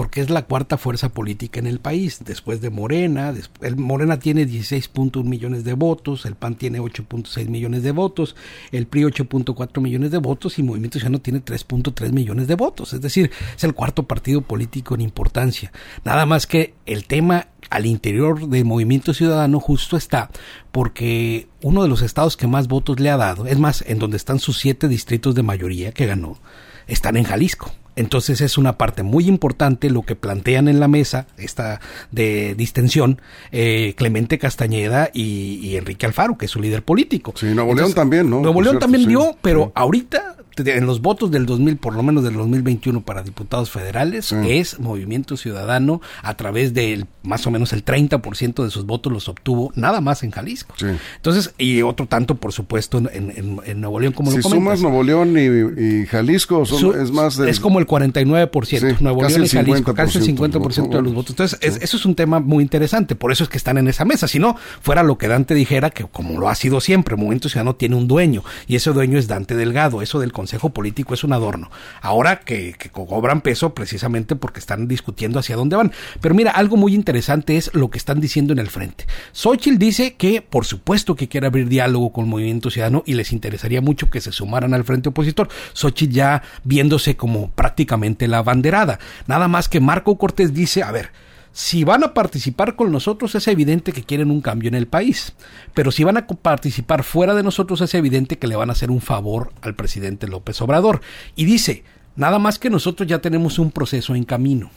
porque 0.00 0.22
es 0.22 0.30
la 0.30 0.46
cuarta 0.46 0.78
fuerza 0.78 1.10
política 1.10 1.58
en 1.60 1.66
el 1.66 1.78
país, 1.78 2.22
después 2.24 2.62
de 2.62 2.70
Morena. 2.70 3.34
el 3.60 3.76
Morena 3.76 4.18
tiene 4.18 4.46
16.1 4.46 5.24
millones 5.24 5.62
de 5.64 5.74
votos, 5.74 6.24
el 6.24 6.36
PAN 6.36 6.54
tiene 6.54 6.80
8.6 6.80 7.48
millones 7.48 7.82
de 7.82 7.92
votos, 7.92 8.34
el 8.72 8.86
PRI 8.86 9.02
8.4 9.02 9.82
millones 9.82 10.10
de 10.10 10.16
votos 10.16 10.58
y 10.58 10.62
Movimiento 10.62 10.98
Ciudadano 10.98 11.20
tiene 11.20 11.44
3.3 11.44 12.12
millones 12.12 12.46
de 12.46 12.54
votos. 12.54 12.94
Es 12.94 13.02
decir, 13.02 13.30
es 13.54 13.62
el 13.62 13.74
cuarto 13.74 14.04
partido 14.04 14.40
político 14.40 14.94
en 14.94 15.02
importancia. 15.02 15.70
Nada 16.02 16.24
más 16.24 16.46
que 16.46 16.72
el 16.86 17.06
tema 17.06 17.48
al 17.70 17.86
interior 17.86 18.48
del 18.48 18.64
Movimiento 18.64 19.14
Ciudadano 19.14 19.60
justo 19.60 19.96
está 19.96 20.30
porque 20.72 21.48
uno 21.62 21.82
de 21.82 21.88
los 21.88 22.02
estados 22.02 22.36
que 22.36 22.46
más 22.46 22.68
votos 22.68 23.00
le 23.00 23.10
ha 23.10 23.16
dado, 23.16 23.46
es 23.46 23.58
más, 23.58 23.82
en 23.86 23.98
donde 23.98 24.16
están 24.16 24.38
sus 24.38 24.58
siete 24.58 24.88
distritos 24.88 25.34
de 25.34 25.42
mayoría 25.42 25.92
que 25.92 26.06
ganó, 26.06 26.38
están 26.86 27.16
en 27.16 27.24
Jalisco. 27.24 27.72
Entonces 27.96 28.40
es 28.40 28.56
una 28.56 28.78
parte 28.78 29.02
muy 29.02 29.26
importante 29.26 29.90
lo 29.90 30.02
que 30.02 30.14
plantean 30.16 30.68
en 30.68 30.80
la 30.80 30.88
mesa, 30.88 31.26
esta 31.36 31.80
de 32.10 32.54
distensión, 32.54 33.20
eh, 33.52 33.94
Clemente 33.96 34.38
Castañeda 34.38 35.10
y, 35.12 35.76
Enrique 35.76 36.06
Alfaro, 36.06 36.38
que 36.38 36.46
es 36.46 36.50
su 36.50 36.60
líder 36.60 36.82
político. 36.82 37.34
Sí, 37.36 37.46
Nuevo 37.46 37.74
León 37.74 37.92
también, 37.92 38.30
¿no? 38.30 38.40
Nuevo 38.40 38.62
León 38.62 38.78
también 38.78 39.06
dio, 39.06 39.36
pero 39.42 39.72
ahorita 39.74 40.36
en 40.66 40.86
los 40.86 41.00
votos 41.00 41.30
del 41.30 41.46
2000, 41.46 41.76
por 41.76 41.94
lo 41.94 42.02
menos 42.02 42.24
del 42.24 42.34
2021 42.34 43.02
para 43.02 43.22
diputados 43.22 43.70
federales, 43.70 44.32
es 44.32 44.78
Movimiento 44.78 45.36
Ciudadano 45.36 46.00
a 46.22 46.36
través 46.36 46.74
del 46.74 47.06
más 47.22 47.46
o 47.46 47.50
menos 47.50 47.72
el 47.72 47.84
30% 47.84 48.64
de 48.64 48.70
sus 48.70 48.86
votos 48.86 49.12
los 49.12 49.28
obtuvo 49.28 49.72
nada 49.74 50.00
más 50.00 50.22
en 50.22 50.30
Jalisco. 50.30 50.74
Entonces, 51.16 51.52
y 51.58 51.82
otro 51.82 52.06
tanto, 52.06 52.36
por 52.36 52.52
supuesto, 52.52 52.98
en, 52.98 53.60
en, 53.64 53.80
Nuevo 53.80 54.00
León, 54.00 54.12
como 54.12 54.30
si 54.30 54.38
lo 54.38 54.42
comentas. 54.42 54.62
sumas 54.62 54.80
Nuevo 54.80 55.02
León 55.02 55.36
y, 55.38 56.06
Jalisco, 56.06 56.62
es 56.62 57.10
más 57.10 57.38
Es 57.38 57.60
como 57.60 57.78
el 57.78 57.86
49%. 57.86 59.00
Nuevo 59.00 59.22
León 59.26 59.44
y 59.44 59.48
Jalisco, 59.48 59.94
casi 59.94 60.18
el 60.18 60.36
50% 60.36 60.88
de 60.88 61.02
los 61.02 61.14
votos. 61.14 61.30
Entonces, 61.30 61.58
eso 61.62 61.96
es 61.96 62.04
un 62.04 62.14
tema 62.14 62.40
muy 62.40 62.62
interesante. 62.62 63.14
Por 63.14 63.32
eso 63.32 63.44
es 63.44 63.50
que 63.50 63.58
están 63.58 63.78
en 63.78 63.88
esa 63.88 64.04
mesa. 64.04 64.28
Si 64.28 64.38
no, 64.38 64.56
fuera 64.80 65.02
lo 65.02 65.18
que 65.18 65.28
Dante 65.28 65.54
dijera, 65.54 65.90
que 65.90 66.04
como 66.04 66.38
lo 66.38 66.48
ha 66.48 66.54
sido 66.54 66.80
siempre, 66.80 67.16
Movimiento 67.16 67.48
Ciudadano 67.48 67.76
tiene 67.76 67.96
un 67.96 68.08
dueño, 68.08 68.42
y 68.66 68.76
ese 68.76 68.92
dueño 68.92 69.18
es 69.18 69.28
Dante 69.28 69.54
Delgado. 69.54 70.02
Eso 70.02 70.20
del 70.20 70.32
consejo 70.32 70.49
político 70.58 71.14
es 71.14 71.24
un 71.24 71.32
adorno. 71.32 71.70
Ahora 72.02 72.40
que, 72.40 72.74
cobran 72.92 73.40
peso 73.40 73.74
precisamente 73.74 74.36
porque 74.36 74.60
están 74.60 74.88
discutiendo 74.88 75.38
hacia 75.38 75.56
dónde 75.56 75.76
van. 75.76 75.92
Pero 76.20 76.34
mira, 76.34 76.50
algo 76.50 76.76
muy 76.76 76.94
interesante 76.94 77.56
es 77.56 77.70
lo 77.74 77.90
que 77.90 77.98
están 77.98 78.20
diciendo 78.20 78.52
en 78.52 78.58
el 78.58 78.68
frente. 78.68 79.06
Xochitl 79.32 79.78
dice 79.78 80.14
que, 80.14 80.42
por 80.42 80.64
supuesto, 80.64 81.14
que 81.14 81.28
quiere 81.28 81.46
abrir 81.46 81.68
diálogo 81.68 82.12
con 82.12 82.24
el 82.24 82.30
Movimiento 82.30 82.70
Ciudadano 82.70 83.02
y 83.06 83.14
les 83.14 83.32
interesaría 83.32 83.80
mucho 83.80 84.10
que 84.10 84.20
se 84.20 84.32
sumaran 84.32 84.74
al 84.74 84.84
frente 84.84 85.08
opositor. 85.08 85.48
Xochitl 85.72 86.12
ya 86.12 86.42
viéndose 86.64 87.16
como 87.16 87.50
prácticamente 87.50 88.28
la 88.28 88.42
banderada. 88.42 88.98
Nada 89.26 89.48
más 89.48 89.68
que 89.68 89.80
Marco 89.80 90.18
Cortés 90.18 90.52
dice, 90.54 90.82
a 90.82 90.90
ver, 90.90 91.10
si 91.52 91.82
van 91.84 92.04
a 92.04 92.14
participar 92.14 92.76
con 92.76 92.92
nosotros 92.92 93.34
es 93.34 93.48
evidente 93.48 93.92
que 93.92 94.04
quieren 94.04 94.30
un 94.30 94.40
cambio 94.40 94.68
en 94.68 94.74
el 94.74 94.86
país, 94.86 95.34
pero 95.74 95.90
si 95.90 96.04
van 96.04 96.16
a 96.16 96.26
participar 96.26 97.02
fuera 97.02 97.34
de 97.34 97.42
nosotros 97.42 97.80
es 97.80 97.94
evidente 97.94 98.38
que 98.38 98.46
le 98.46 98.56
van 98.56 98.70
a 98.70 98.72
hacer 98.72 98.90
un 98.90 99.00
favor 99.00 99.52
al 99.62 99.74
presidente 99.74 100.28
López 100.28 100.60
Obrador. 100.62 101.00
Y 101.34 101.44
dice, 101.44 101.84
nada 102.14 102.38
más 102.38 102.58
que 102.58 102.70
nosotros 102.70 103.08
ya 103.08 103.20
tenemos 103.20 103.58
un 103.58 103.72
proceso 103.72 104.14
en 104.14 104.24
camino. 104.24 104.70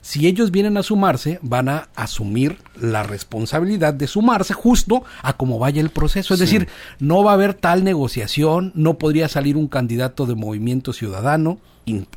Si 0.00 0.26
ellos 0.26 0.50
vienen 0.50 0.76
a 0.76 0.82
sumarse, 0.82 1.38
van 1.42 1.68
a 1.68 1.88
asumir 1.96 2.58
la 2.80 3.02
responsabilidad 3.02 3.94
de 3.94 4.06
sumarse 4.06 4.54
justo 4.54 5.04
a 5.22 5.36
cómo 5.36 5.58
vaya 5.58 5.80
el 5.80 5.90
proceso. 5.90 6.34
Es 6.34 6.40
decir, 6.40 6.68
no 7.00 7.24
va 7.24 7.32
a 7.32 7.34
haber 7.34 7.54
tal 7.54 7.84
negociación, 7.84 8.72
no 8.74 8.98
podría 8.98 9.28
salir 9.28 9.56
un 9.56 9.68
candidato 9.68 10.26
de 10.26 10.36
movimiento 10.36 10.92
ciudadano, 10.92 11.58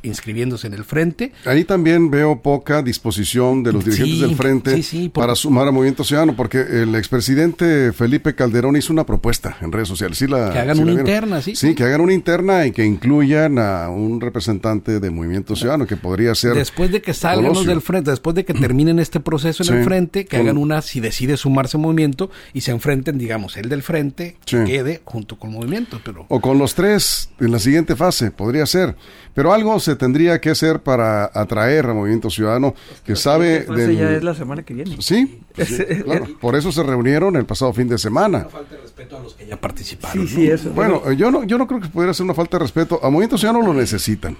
inscribiéndose 0.02 0.66
en 0.66 0.74
el 0.74 0.84
frente. 0.84 1.32
Ahí 1.44 1.64
también 1.64 2.10
veo 2.10 2.40
poca 2.42 2.82
disposición 2.82 3.62
de 3.62 3.72
los 3.72 3.84
dirigentes 3.84 4.20
del 4.20 4.36
frente 4.36 5.10
para 5.12 5.34
sumar 5.34 5.68
a 5.68 5.70
Movimiento 5.70 6.04
Ciudadano, 6.04 6.36
porque 6.36 6.60
el 6.60 6.94
expresidente 6.94 7.92
Felipe 7.92 8.34
Calderón 8.34 8.76
hizo 8.76 8.92
una 8.92 9.04
propuesta 9.04 9.56
en 9.60 9.72
redes 9.72 9.88
sociales. 9.88 10.18
Sí 10.18 10.26
la, 10.26 10.50
que 10.50 10.58
hagan 10.58 10.80
una 10.80 10.92
interna, 10.92 11.42
sí. 11.42 11.56
Sí, 11.56 11.74
que 11.74 11.84
hagan 11.84 12.00
una 12.00 12.12
interna 12.12 12.66
y 12.66 12.72
que 12.72 12.84
incluyan 12.84 13.58
a 13.58 13.88
un 13.88 14.20
representante 14.20 15.00
de 15.00 15.10
Movimiento 15.10 15.56
Ciudadano, 15.56 15.86
que 15.86 15.96
podría 15.96 16.34
ser... 16.34 16.54
Después 16.54 16.90
de 16.90 17.02
que 17.02 17.14
salgan 17.14 17.52
los 17.52 17.66
del 17.66 17.80
frente, 17.80 18.10
después 18.10 18.34
de 18.34 18.44
que 18.44 18.54
terminen 18.54 18.98
este 18.98 19.20
proceso 19.20 19.62
en 19.64 19.78
el 19.78 19.84
frente, 19.84 20.24
que 20.24 20.36
hagan 20.36 20.58
una, 20.58 20.82
si 20.82 21.00
decide 21.00 21.36
sumarse 21.36 21.76
a 21.76 21.80
Movimiento, 21.80 22.30
y 22.52 22.62
se 22.62 22.70
enfrenten, 22.70 23.18
digamos, 23.18 23.56
el 23.56 23.68
del 23.68 23.82
frente, 23.82 24.36
que 24.44 24.64
quede 24.64 25.02
junto 25.04 25.38
con 25.38 25.52
Movimiento. 25.52 26.00
Pero... 26.04 26.26
O 26.28 26.40
con 26.40 26.58
los 26.58 26.74
tres 26.74 27.30
en 27.40 27.52
la 27.52 27.58
siguiente 27.58 27.96
fase, 27.96 28.30
podría 28.30 28.66
ser. 28.66 28.96
Pero 29.34 29.52
algo 29.52 29.61
se 29.78 29.96
tendría 29.96 30.40
que 30.40 30.50
hacer 30.50 30.80
para 30.80 31.30
atraer 31.32 31.86
a 31.86 31.94
Movimiento 31.94 32.30
Ciudadano 32.30 32.74
que 33.04 33.16
sabe... 33.16 33.60
Del... 33.60 33.96
ya 33.96 34.10
es 34.12 34.22
la 34.22 34.34
semana 34.34 34.62
que 34.62 34.74
viene. 34.74 34.96
Sí, 35.00 35.40
claro. 36.04 36.26
Por 36.40 36.56
eso 36.56 36.72
se 36.72 36.82
reunieron 36.82 37.36
el 37.36 37.44
pasado 37.44 37.72
fin 37.72 37.88
de 37.88 37.98
semana. 37.98 38.46
falta 38.50 38.74
de 38.74 38.80
respeto 38.82 39.16
a 39.16 39.20
los 39.20 39.34
que 39.34 39.46
ya 39.46 39.60
participaron. 39.60 40.26
Sí, 40.26 40.34
sí, 40.34 40.50
eso. 40.50 40.70
Bueno, 40.70 41.10
yo 41.12 41.30
no, 41.30 41.44
yo 41.44 41.58
no 41.58 41.66
creo 41.66 41.80
que 41.80 41.88
pudiera 41.88 42.14
ser 42.14 42.24
una 42.24 42.34
falta 42.34 42.58
de 42.58 42.64
respeto. 42.64 43.00
A 43.02 43.10
Movimiento 43.10 43.38
Ciudadano 43.38 43.66
lo 43.66 43.74
necesitan. 43.74 44.36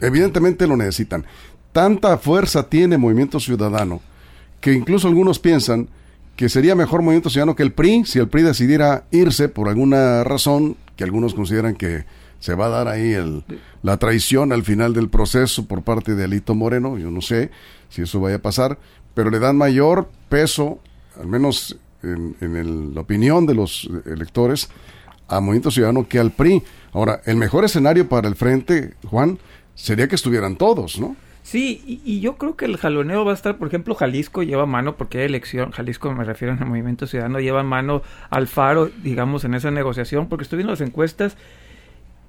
Evidentemente 0.00 0.66
lo 0.66 0.76
necesitan. 0.76 1.24
Tanta 1.72 2.18
fuerza 2.18 2.68
tiene 2.68 2.98
Movimiento 2.98 3.40
Ciudadano 3.40 4.00
que 4.62 4.72
incluso 4.72 5.08
algunos 5.08 5.38
piensan 5.40 5.88
que 6.36 6.48
sería 6.48 6.74
mejor 6.74 7.02
Movimiento 7.02 7.28
Ciudadano 7.28 7.56
que 7.56 7.64
el 7.64 7.72
PRI 7.72 8.04
si 8.06 8.18
el 8.18 8.28
PRI 8.28 8.42
decidiera 8.42 9.04
irse 9.10 9.50
por 9.50 9.68
alguna 9.68 10.24
razón 10.24 10.76
que 10.96 11.04
algunos 11.04 11.34
consideran 11.34 11.74
que 11.74 12.04
se 12.42 12.56
va 12.56 12.66
a 12.66 12.70
dar 12.70 12.88
ahí 12.88 13.12
el, 13.12 13.44
la 13.82 13.98
traición 13.98 14.52
al 14.52 14.64
final 14.64 14.94
del 14.94 15.08
proceso 15.08 15.68
por 15.68 15.82
parte 15.82 16.16
de 16.16 16.24
Alito 16.24 16.56
Moreno, 16.56 16.98
yo 16.98 17.08
no 17.08 17.20
sé 17.20 17.52
si 17.88 18.02
eso 18.02 18.18
vaya 18.18 18.36
a 18.36 18.42
pasar, 18.42 18.80
pero 19.14 19.30
le 19.30 19.38
dan 19.38 19.56
mayor 19.56 20.08
peso, 20.28 20.80
al 21.20 21.28
menos 21.28 21.78
en, 22.02 22.34
en 22.40 22.96
la 22.96 23.02
opinión 23.02 23.46
de 23.46 23.54
los 23.54 23.88
electores, 24.06 24.70
a 25.28 25.38
Movimiento 25.38 25.70
Ciudadano 25.70 26.08
que 26.08 26.18
al 26.18 26.32
PRI. 26.32 26.64
Ahora, 26.92 27.20
el 27.26 27.36
mejor 27.36 27.64
escenario 27.64 28.08
para 28.08 28.26
el 28.26 28.34
frente, 28.34 28.94
Juan, 29.06 29.38
sería 29.76 30.08
que 30.08 30.16
estuvieran 30.16 30.56
todos, 30.56 30.98
¿no? 30.98 31.14
Sí, 31.44 32.02
y, 32.04 32.20
yo 32.20 32.38
creo 32.38 32.56
que 32.56 32.64
el 32.64 32.76
jaloneo 32.76 33.24
va 33.24 33.30
a 33.30 33.34
estar, 33.34 33.56
por 33.56 33.68
ejemplo, 33.68 33.94
Jalisco 33.94 34.42
lleva 34.42 34.66
mano, 34.66 34.96
porque 34.96 35.18
hay 35.18 35.26
elección, 35.26 35.70
Jalisco 35.70 36.12
me 36.12 36.24
refiero 36.24 36.54
al 36.54 36.66
Movimiento 36.66 37.06
Ciudadano, 37.06 37.38
lleva 37.38 37.62
mano 37.62 38.02
al 38.30 38.48
faro, 38.48 38.90
digamos, 39.02 39.44
en 39.44 39.54
esa 39.54 39.70
negociación, 39.70 40.28
porque 40.28 40.42
estoy 40.42 40.64
las 40.64 40.80
encuestas 40.80 41.36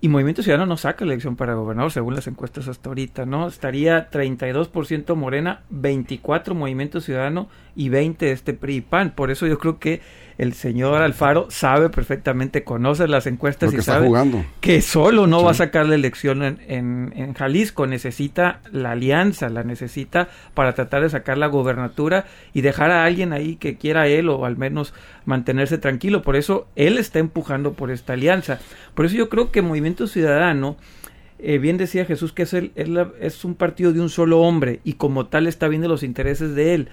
y 0.03 0.10
Movimiento 0.10 0.43
Ciudadano 0.43 0.65
no 0.65 0.75
saca 0.75 1.05
elección 1.05 1.38
para 1.38 1.53
gobernador, 1.53 1.89
según 1.89 2.13
las 2.13 2.27
encuestas 2.27 2.67
hasta 2.67 2.89
ahorita, 2.89 3.25
¿no? 3.25 3.48
Estaría 3.48 4.12
32% 4.12 5.15
Morena, 5.15 5.62
24 5.69 6.53
Movimiento 6.53 7.00
Ciudadano 7.00 7.48
y 7.74 7.88
20 7.88 8.33
este 8.33 8.53
PRI 8.53 8.75
y 8.75 8.81
PAN. 8.81 9.12
Por 9.15 9.31
eso 9.31 9.48
yo 9.48 9.57
creo 9.57 9.79
que 9.79 10.01
el 10.38 10.54
señor 10.54 11.02
Alfaro 11.02 11.48
sabe 11.50 11.90
perfectamente, 11.90 12.63
conoce 12.63 13.08
las 13.08 13.28
encuestas 13.28 13.74
y 13.74 13.82
sabe 13.82 14.10
que 14.62 14.82
solo 14.82 15.28
no 15.28 15.44
va 15.44 15.52
a 15.52 15.56
sacar 15.56 15.86
la 15.86 15.96
elección 15.96 16.44
en, 16.44 17.13
en, 17.16 17.34
Jalisco, 17.34 17.88
necesita 17.88 18.62
la 18.72 18.92
alianza, 18.92 19.50
la 19.50 19.63
necesita 19.63 20.30
para 20.54 20.74
tratar 20.74 21.04
de 21.04 21.10
sacar 21.10 21.38
la 21.38 21.48
gobernatura 21.48 22.25
y 22.54 22.62
dejar 22.62 22.92
a 22.92 23.06
alguien 23.06 23.34
ahí 23.34 23.56
que 23.56 23.78
quiera 23.78 24.08
él 24.08 24.30
o 24.30 24.46
al 24.46 24.58
menos 24.58 24.94
mantenerse 25.25 25.78
tranquilo. 25.78 26.22
Por 26.22 26.36
eso 26.36 26.68
él 26.75 26.98
está 26.98 27.20
empujando 27.20 27.74
por 27.74 27.92
esta 27.92 28.13
alianza. 28.13 28.60
Por 28.94 29.06
eso 29.06 29.16
yo 29.16 29.30
creo 29.30 29.52
que 29.52 29.62
Movimiento 29.62 30.08
Ciudadano... 30.08 30.78
Eh, 31.46 31.58
bien 31.58 31.75
decía 31.75 32.06
Jesús 32.06 32.32
que 32.32 32.44
es, 32.44 32.54
el, 32.54 32.72
es, 33.20 33.44
un 33.44 33.56
partido 33.56 33.92
de 33.92 34.00
un 34.00 34.08
solo 34.08 34.40
hombre 34.40 34.80
y 34.86 34.94
como 34.94 35.25
tal 35.25 35.46
está 35.46 35.68
viendo 35.68 35.90
los 35.90 36.02
intereses 36.02 36.56
de 36.56 36.74
él. 36.74 36.88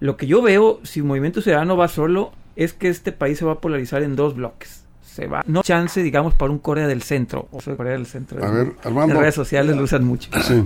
Lo 0.00 0.16
que 0.16 0.26
yo 0.26 0.42
veo, 0.42 0.80
si 0.82 1.00
Movimiento 1.00 1.40
Ciudadano 1.40 1.76
va 1.76 1.86
solo, 1.86 2.32
es 2.56 2.72
que 2.72 2.88
este 2.88 3.12
país 3.12 3.38
se 3.38 3.44
va 3.44 3.52
a 3.52 3.60
polarizar 3.60 4.02
en 4.02 4.16
dos 4.16 4.36
bloques. 4.36 4.84
Se 5.02 5.26
va, 5.26 5.44
no 5.46 5.62
chance, 5.62 6.02
digamos, 6.02 6.34
para 6.34 6.50
un 6.50 6.58
Corea 6.58 6.88
del 6.88 7.02
Centro. 7.02 7.48
O 7.52 7.60
sea, 7.60 7.76
Corea 7.76 7.92
del 7.92 8.06
Centro. 8.06 8.44
A 8.44 8.50
ver, 8.50 8.72
Armando. 8.82 9.14
En 9.14 9.20
redes 9.20 9.34
sociales 9.34 9.76
lo 9.76 9.84
usan 9.84 10.04
mucho. 10.04 10.28
Sí. 10.42 10.64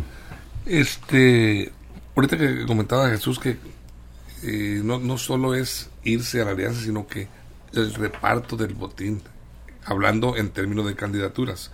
Este, 0.65 1.71
ahorita 2.17 2.39
que 2.39 2.67
comentaba 2.67 3.11
Jesús 3.11 3.39
que 3.39 3.59
eh, 4.43 4.81
no, 4.83 4.99
no 4.99 5.19
solo 5.19 5.55
es 5.55 5.91
irse 6.05 6.41
a 6.41 6.45
la 6.45 6.53
alianza, 6.53 6.81
sino 6.83 7.07
que 7.07 7.29
el 7.73 7.93
reparto 7.95 8.57
del 8.57 8.75
botín, 8.75 9.21
hablando 9.85 10.37
en 10.37 10.51
términos 10.51 10.87
de 10.87 10.95
candidaturas. 10.95 11.71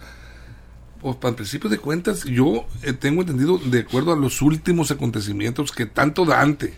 Pues 1.00 1.16
para 1.16 1.30
el 1.30 1.36
principio 1.36 1.68
de 1.68 1.78
cuentas, 1.78 2.24
yo 2.24 2.66
eh, 2.82 2.92
tengo 2.92 3.20
entendido, 3.20 3.58
de 3.58 3.80
acuerdo 3.80 4.12
a 4.12 4.16
los 4.16 4.40
últimos 4.42 4.90
acontecimientos, 4.90 5.70
que 5.70 5.86
tanto 5.86 6.24
Dante 6.24 6.74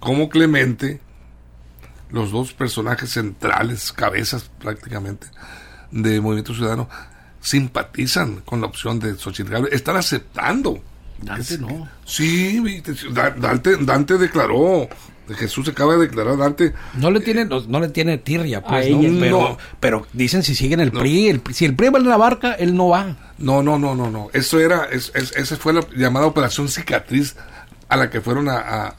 como 0.00 0.28
Clemente 0.28 1.00
los 2.12 2.30
dos 2.30 2.52
personajes 2.52 3.10
centrales, 3.10 3.92
cabezas 3.92 4.50
prácticamente, 4.60 5.26
de 5.90 6.20
Movimiento 6.20 6.54
Ciudadano, 6.54 6.88
simpatizan 7.40 8.40
con 8.40 8.60
la 8.60 8.66
opción 8.66 8.98
de 8.98 9.14
Xochitl 9.14 9.50
Galvez, 9.50 9.72
están 9.72 9.96
aceptando. 9.96 10.80
Dante 11.22 11.58
no. 11.58 11.88
Sí, 12.04 12.82
Dante, 13.38 13.76
Dante 13.76 14.16
declaró, 14.16 14.88
Jesús 15.34 15.68
acaba 15.68 15.94
de 15.94 16.00
declarar 16.00 16.36
Dante. 16.36 16.72
No 16.94 17.10
le 17.10 17.20
tiene, 17.20 17.44
no, 17.44 17.80
le 17.80 17.88
tiene 17.88 18.18
tirria, 18.18 18.62
pues, 18.62 18.88
pero, 19.18 19.58
pero, 19.78 20.06
dicen 20.12 20.42
si 20.42 20.54
siguen 20.54 20.80
el 20.80 20.92
PRI, 20.92 21.28
el, 21.28 21.42
si 21.52 21.64
el 21.64 21.74
PRI 21.74 21.90
va 21.90 21.98
en 21.98 22.08
la 22.08 22.16
barca, 22.16 22.54
él 22.54 22.74
no 22.74 22.88
va. 22.88 23.16
No, 23.38 23.62
no, 23.62 23.78
no, 23.78 23.94
no, 23.94 24.10
no. 24.10 24.28
Eso 24.32 24.60
era, 24.60 24.86
es, 24.90 25.12
esa 25.14 25.56
fue 25.56 25.72
la 25.72 25.86
llamada 25.94 26.26
operación 26.26 26.68
cicatriz 26.68 27.36
a 27.90 27.96
la 27.96 28.08
que 28.08 28.20
fueron 28.20 28.48
a, 28.48 28.94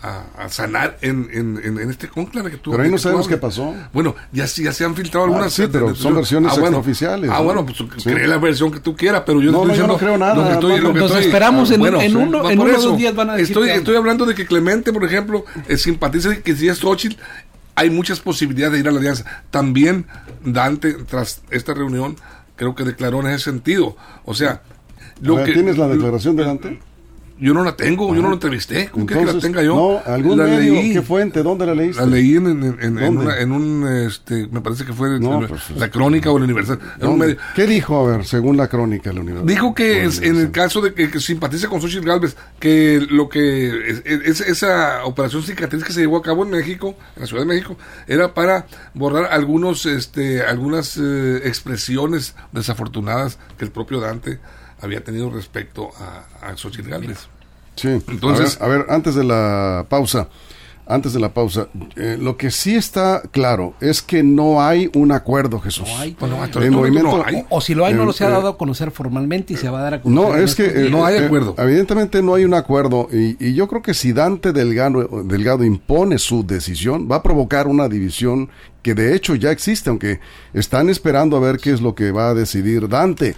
sanar 0.50 0.98
en, 1.02 1.30
en, 1.32 1.80
en, 1.80 1.90
este 1.90 2.10
conclave 2.10 2.52
que 2.52 2.58
tuvo. 2.58 2.74
Pero 2.74 2.84
ahí 2.84 2.92
no 2.92 2.98
sabemos 2.98 3.26
qué 3.26 3.38
pasó. 3.38 3.74
Bueno, 3.94 4.16
ya, 4.34 4.46
ya 4.46 4.74
se 4.74 4.84
han 4.84 4.96
filtrado 4.96 5.28
algunas. 5.28 5.48
Ah, 5.48 5.50
sí, 5.50 5.70
pero 5.72 5.96
son 5.96 6.14
versiones 6.16 6.52
ah, 6.58 6.78
oficiales. 6.78 7.32
Ah, 7.34 7.40
bueno, 7.40 7.66
pues 7.66 7.78
cree 8.04 8.28
la 8.28 8.38
versión 8.38 8.70
que 8.70 8.82
tú 8.82 8.94
quieras, 8.94 9.24
pero 9.26 9.42
yo 9.42 9.50
no, 9.50 9.64
no, 9.64 9.74
yo 9.74 9.88
no 9.88 9.98
creo 9.98 10.18
nada. 10.18 10.36
Lo 10.36 10.44
que 10.44 10.54
estoy, 10.54 10.94
Nos 10.94 11.16
esperamos 11.16 11.72
en, 11.72 11.86
en, 11.86 12.18
uno, 12.18 12.50
en 12.50 12.60
uno 12.60 12.82
dos 12.82 12.98
días 12.98 13.16
van 13.16 13.30
a 13.30 13.34
decir. 13.36 13.58
Estoy, 13.58 13.70
estoy 13.70 13.96
hablando 13.96 14.26
de 14.26 14.36
que 14.36 14.46
Clemente, 14.46 14.92
por 14.92 15.06
ejemplo, 15.06 15.46
eh, 15.70 15.78
simpatiza 15.78 16.36
que 16.42 16.54
si 16.54 16.68
es 16.68 16.80
Xochitl, 16.80 17.16
hay 17.76 17.90
muchas 17.90 18.20
posibilidades 18.20 18.74
de 18.74 18.80
ir 18.80 18.88
a 18.90 18.92
la 18.92 19.00
alianza. 19.00 19.24
También 19.52 20.06
Dante, 20.44 20.96
tras 21.06 21.44
esta 21.50 21.74
reunión, 21.74 22.18
creo 22.58 22.76
que 22.76 22.84
declaró 22.84 23.22
en 23.22 23.28
ese 23.28 23.46
sentido. 23.46 23.96
O 24.26 24.34
sea, 24.34 24.64
lo 25.22 25.42
que, 25.46 25.54
¿Tienes 25.54 25.78
la 25.78 25.88
declaración 25.88 26.36
de 26.36 26.44
Dante? 26.44 26.80
Yo 27.42 27.56
no 27.56 27.64
la 27.64 27.76
tengo, 27.76 28.14
yo 28.14 28.22
no 28.22 28.28
la 28.28 28.36
entrevisté. 28.36 28.90
¿Cómo 28.92 29.08
que 29.08 29.16
la 29.16 29.40
tenga 29.40 29.64
yo? 29.64 29.76
No, 29.76 30.14
¿algún 30.14 30.38
la 30.38 30.44
medio? 30.44 30.74
Leí, 30.74 30.94
¿Qué 30.94 31.02
fuente? 31.02 31.42
¿Dónde 31.42 31.66
la 31.66 31.74
leíste? 31.74 32.00
La 32.00 32.08
leí 32.08 32.36
en, 32.36 32.46
en, 32.46 33.00
en, 33.00 33.18
una, 33.18 33.40
en 33.40 33.52
un, 33.52 33.88
este, 33.88 34.48
me 34.52 34.62
parece 34.62 34.86
que 34.86 34.94
fue 34.94 35.20
no, 35.20 35.48
pues, 35.48 35.72
la 35.72 35.90
crónica 35.90 36.30
o 36.30 36.38
el 36.38 36.44
universal. 36.44 36.78
¿Qué 37.56 37.66
dijo, 37.66 37.98
a 37.98 38.12
ver, 38.12 38.28
según 38.28 38.58
la 38.58 38.68
crónica 38.68 39.10
el 39.10 39.18
universal? 39.18 39.48
Dijo 39.48 39.74
que 39.74 40.06
es, 40.06 40.22
en 40.22 40.36
el 40.36 40.52
caso 40.52 40.82
de 40.82 40.94
que, 40.94 41.10
que 41.10 41.20
simpatiza 41.20 41.68
con 41.68 41.82
Xochitl 41.82 42.06
Galvez, 42.06 42.38
que 42.60 43.04
lo 43.10 43.28
que, 43.28 43.90
es, 44.06 44.42
esa 44.42 45.04
operación 45.06 45.42
cicatriz 45.42 45.84
que 45.84 45.94
se 45.94 46.02
llevó 46.02 46.18
a 46.18 46.22
cabo 46.22 46.44
en 46.44 46.52
México, 46.52 46.96
en 47.16 47.22
la 47.22 47.28
Ciudad 47.28 47.42
de 47.42 47.48
México, 47.48 47.76
era 48.08 48.36
para 48.36 48.68
borrar 48.94 49.32
algunos, 49.32 49.88
este, 49.88 50.44
algunas 50.44 50.96
eh, 50.98 51.42
expresiones 51.46 52.36
desafortunadas 52.52 53.40
que 53.58 53.66
el 53.66 53.72
propio 53.72 54.00
Dante 54.00 54.38
había 54.82 55.04
tenido 55.04 55.30
respecto 55.30 55.90
a, 56.00 56.50
a 56.50 56.58
Xochitl 56.58 56.90
Gálvez. 56.90 57.28
Sí, 57.76 57.88
entonces... 57.88 58.60
A 58.62 58.68
ver, 58.68 58.86
antes 58.90 59.16
de 59.16 59.24
la 59.24 59.86
pausa, 59.90 60.28
antes 60.92 61.14
de 61.14 61.20
la 61.20 61.34
pausa, 61.34 61.68
eh, 61.96 62.18
lo 62.20 62.36
que 62.36 62.52
sí 62.52 62.76
está 62.76 63.22
claro 63.32 63.76
es 63.80 64.02
que 64.02 64.24
no 64.24 64.62
hay 64.62 64.90
un 64.94 65.12
acuerdo, 65.12 65.60
Jesús. 65.60 65.88
No 65.88 66.00
hay, 66.00 66.70
movimiento, 66.70 67.24
O, 67.50 67.62
si 67.62 67.74
lo 67.76 67.86
hay, 67.86 67.94
no 67.94 68.04
lo 68.04 68.14
se 68.14 68.26
ha 68.26 68.28
eh, 68.28 68.32
dado 68.32 68.50
a 68.50 68.58
conocer 68.58 68.92
formalmente 68.92 69.54
y 69.54 69.58
se 69.58 69.70
va 69.70 69.80
a 69.80 69.84
dar 69.84 69.94
a 69.96 70.02
conocer. 70.02 70.30
No, 70.30 70.38
es 70.38 70.56
que 70.56 70.66
eh, 70.66 70.90
no 70.90 71.06
hay 71.06 71.18
acuerdo. 71.18 71.56
evidentemente 71.58 72.22
no 72.22 72.36
hay 72.36 72.44
un 72.44 72.54
acuerdo 72.54 73.08
y, 73.12 73.38
y, 73.40 73.54
yo 73.54 73.68
creo 73.68 73.82
que 73.82 73.94
si 73.94 74.12
Dante 74.12 74.52
Delgado, 74.52 75.24
Delgado 75.24 75.64
impone 75.64 76.18
su 76.18 76.46
decisión, 76.46 77.08
va 77.10 77.18
a 77.18 77.24
provocar 77.24 77.68
una 77.68 77.88
división 77.88 78.50
que 78.82 78.94
de 78.94 79.16
hecho 79.16 79.36
ya 79.36 79.52
existe, 79.52 79.90
aunque 79.90 80.20
están 80.54 80.90
esperando 80.90 81.38
a 81.38 81.40
ver 81.40 81.58
qué 81.58 81.72
es 81.72 81.82
lo 81.82 81.96
que 81.96 82.12
va 82.12 82.30
a 82.30 82.34
decidir 82.34 82.90
Dante. 82.90 83.36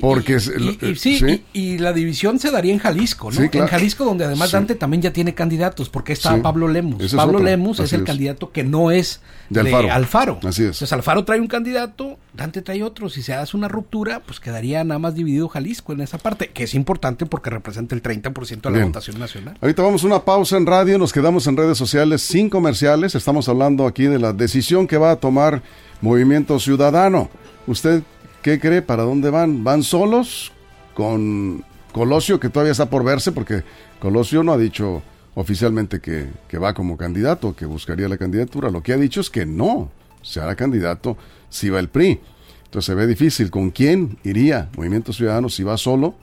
Porque 0.00 0.36
y, 0.36 0.94
sí, 0.96 1.44
Y, 1.52 1.78
la 1.78 1.92
división 1.92 2.38
se 2.38 2.50
daría 2.50 2.72
en 2.72 2.78
Jalisco, 2.78 3.30
¿no? 3.30 3.40
En 3.40 3.66
Jalisco, 3.66 4.04
donde 4.04 4.24
además 4.24 4.52
Dante 4.52 4.74
también 4.74 5.02
ya 5.02 5.12
tiene 5.12 5.34
candidatos, 5.34 5.88
porque 5.88 6.12
está 6.12 6.40
Pablo 6.42 6.68
Lemus. 6.68 7.14
Pablo 7.14 7.38
Lemus 7.38 7.80
es 7.80 7.92
el 7.92 8.04
candidato 8.04 8.50
que 8.50 8.64
no 8.64 8.90
es 8.90 9.20
de, 9.50 9.74
Alfaro. 9.90 10.38
Así 10.42 10.62
es. 10.62 10.68
Entonces 10.68 10.92
Alfaro 10.92 11.24
trae 11.24 11.40
un 11.40 11.46
candidato, 11.46 12.18
Dante 12.32 12.62
trae 12.62 12.82
otro. 12.82 13.08
Si 13.08 13.22
se 13.22 13.34
hace 13.34 13.56
una 13.56 13.68
ruptura, 13.68 14.20
pues 14.20 14.40
quedaría 14.40 14.82
nada 14.84 14.98
más 14.98 15.14
dividido 15.14 15.48
Jalisco 15.48 15.92
en 15.92 16.00
esa 16.00 16.18
parte, 16.18 16.48
que 16.48 16.64
es 16.64 16.74
importante 16.74 17.26
porque 17.26 17.50
representa 17.50 17.94
el 17.94 18.02
30% 18.02 18.60
de 18.60 18.78
la 18.78 18.86
votación 18.86 19.18
nacional. 19.18 19.56
Ahorita 19.60 19.82
vamos 19.82 20.02
a 20.04 20.06
una 20.06 20.24
pausa 20.24 20.56
en 20.56 20.66
radio, 20.66 20.98
nos 20.98 21.12
quedamos 21.12 21.46
en 21.46 21.56
redes 21.56 21.78
sociales 21.78 22.22
sin 22.22 22.48
comerciales. 22.48 23.14
Estamos 23.14 23.48
hablando 23.48 23.86
aquí 23.86 24.04
de 24.04 24.18
la 24.18 24.32
decisión 24.32 24.86
que 24.86 24.96
va 24.96 25.12
a 25.12 25.16
tomar 25.16 25.62
Movimiento 26.00 26.58
Ciudadano. 26.58 27.30
¿Usted 27.66 28.02
qué 28.44 28.60
cree? 28.60 28.82
¿Para 28.82 29.04
dónde 29.04 29.30
van? 29.30 29.64
¿Van 29.64 29.82
solos? 29.82 30.52
Con 30.94 31.64
Colosio, 31.92 32.38
que 32.38 32.50
todavía 32.50 32.72
está 32.72 32.90
por 32.90 33.02
verse, 33.02 33.32
porque 33.32 33.64
Colosio 34.00 34.42
no 34.42 34.52
ha 34.52 34.58
dicho 34.58 35.02
oficialmente 35.34 36.00
que, 36.00 36.28
que 36.46 36.58
va 36.58 36.74
como 36.74 36.98
candidato, 36.98 37.56
que 37.56 37.64
buscaría 37.64 38.06
la 38.06 38.18
candidatura. 38.18 38.70
Lo 38.70 38.82
que 38.82 38.92
ha 38.92 38.98
dicho 38.98 39.22
es 39.22 39.30
que 39.30 39.46
no 39.46 39.90
se 40.20 40.40
hará 40.40 40.56
candidato 40.56 41.16
si 41.48 41.70
va 41.70 41.80
el 41.80 41.88
PRI. 41.88 42.20
Entonces 42.66 42.84
se 42.84 42.94
ve 42.94 43.06
difícil. 43.06 43.50
¿Con 43.50 43.70
quién 43.70 44.18
iría 44.24 44.68
Movimiento 44.76 45.14
Ciudadano? 45.14 45.48
Si 45.48 45.62
va 45.62 45.78
solo 45.78 46.14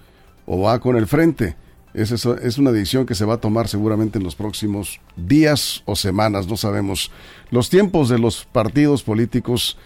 o 0.46 0.62
va 0.62 0.80
con 0.80 0.98
el 0.98 1.08
frente. 1.08 1.56
Esa 1.96 2.38
es, 2.44 2.58
una 2.60 2.72
decisión 2.72 3.08
que 3.08 3.16
se 3.16 3.26
va 3.26 3.34
a 3.34 3.42
tomar 3.42 3.68
seguramente 3.68 4.20
en 4.20 4.24
los 4.24 4.36
próximos 4.36 5.02
días 5.18 5.82
o 5.86 5.96
semanas, 5.96 6.48
no 6.48 6.56
sabemos. 6.56 7.12
Los 7.50 7.70
tiempos 7.70 8.10
de 8.10 8.20
los 8.20 8.46
partidos 8.46 9.02
políticos 9.02 9.78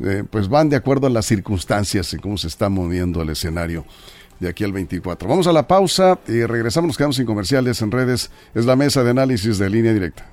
eh, 0.00 0.24
pues 0.28 0.48
van 0.48 0.68
de 0.68 0.76
acuerdo 0.76 1.06
a 1.06 1.10
las 1.10 1.26
circunstancias 1.26 2.12
y 2.12 2.18
cómo 2.18 2.38
se 2.38 2.48
está 2.48 2.68
moviendo 2.68 3.22
el 3.22 3.30
escenario 3.30 3.84
de 4.40 4.48
aquí 4.48 4.64
al 4.64 4.72
24. 4.72 5.28
Vamos 5.28 5.46
a 5.46 5.52
la 5.52 5.66
pausa 5.66 6.18
y 6.28 6.44
regresamos, 6.44 6.88
nos 6.88 6.96
quedamos 6.96 7.16
sin 7.16 7.26
comerciales 7.26 7.80
en 7.82 7.90
redes. 7.90 8.30
Es 8.54 8.64
la 8.64 8.76
mesa 8.76 9.02
de 9.02 9.10
análisis 9.10 9.58
de 9.58 9.70
línea 9.70 9.92
directa. 9.92 10.26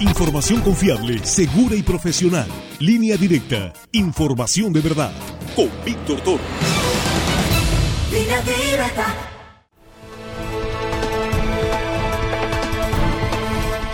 Información 0.00 0.62
confiable, 0.62 1.18
segura 1.24 1.76
y 1.76 1.82
profesional. 1.82 2.48
Línea 2.78 3.16
directa. 3.16 3.72
Información 3.92 4.72
de 4.72 4.80
verdad. 4.80 5.12
Con 5.54 5.68
Víctor 5.84 6.20
Toro. 6.22 6.42
Línea 8.10 8.40
directa. 8.40 9.39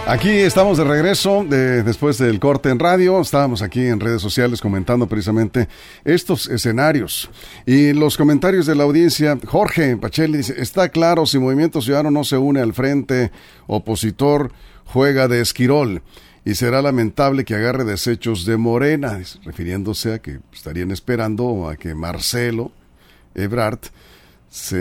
Aquí 0.09 0.31
estamos 0.31 0.79
de 0.79 0.85
regreso 0.85 1.45
después 1.45 2.17
del 2.17 2.39
corte 2.39 2.71
en 2.71 2.79
radio. 2.79 3.21
Estábamos 3.21 3.61
aquí 3.61 3.87
en 3.87 3.99
redes 3.99 4.23
sociales 4.23 4.61
comentando 4.61 5.09
precisamente 5.09 5.69
estos 6.05 6.47
escenarios. 6.47 7.29
Y 7.67 7.93
los 7.93 8.17
comentarios 8.17 8.67
de 8.67 8.77
la 8.77 8.85
audiencia, 8.85 9.37
Jorge 9.45 9.97
Pacheli 9.97 10.39
dice, 10.39 10.55
está 10.59 10.91
claro 10.91 11.27
si 11.27 11.41
Movimiento 11.41 11.83
Ciudadano 11.83 12.13
no 12.13 12.23
se 12.23 12.39
une 12.39 12.61
al 12.61 12.73
frente 12.73 13.33
opositor, 13.67 14.53
juega 14.85 15.27
de 15.27 15.41
esquirol. 15.41 16.03
Y 16.45 16.55
será 16.55 16.83
lamentable 16.83 17.45
que 17.45 17.57
agarre 17.57 17.83
desechos 17.83 18.47
de 18.47 18.57
Morena, 18.57 19.21
refiriéndose 19.45 20.15
a 20.15 20.19
que 20.21 20.39
estarían 20.53 20.93
esperando 20.93 21.69
a 21.69 21.75
que 21.75 21.97
Marcelo 21.97 22.71
Ebrard 23.35 23.81
se 24.49 24.77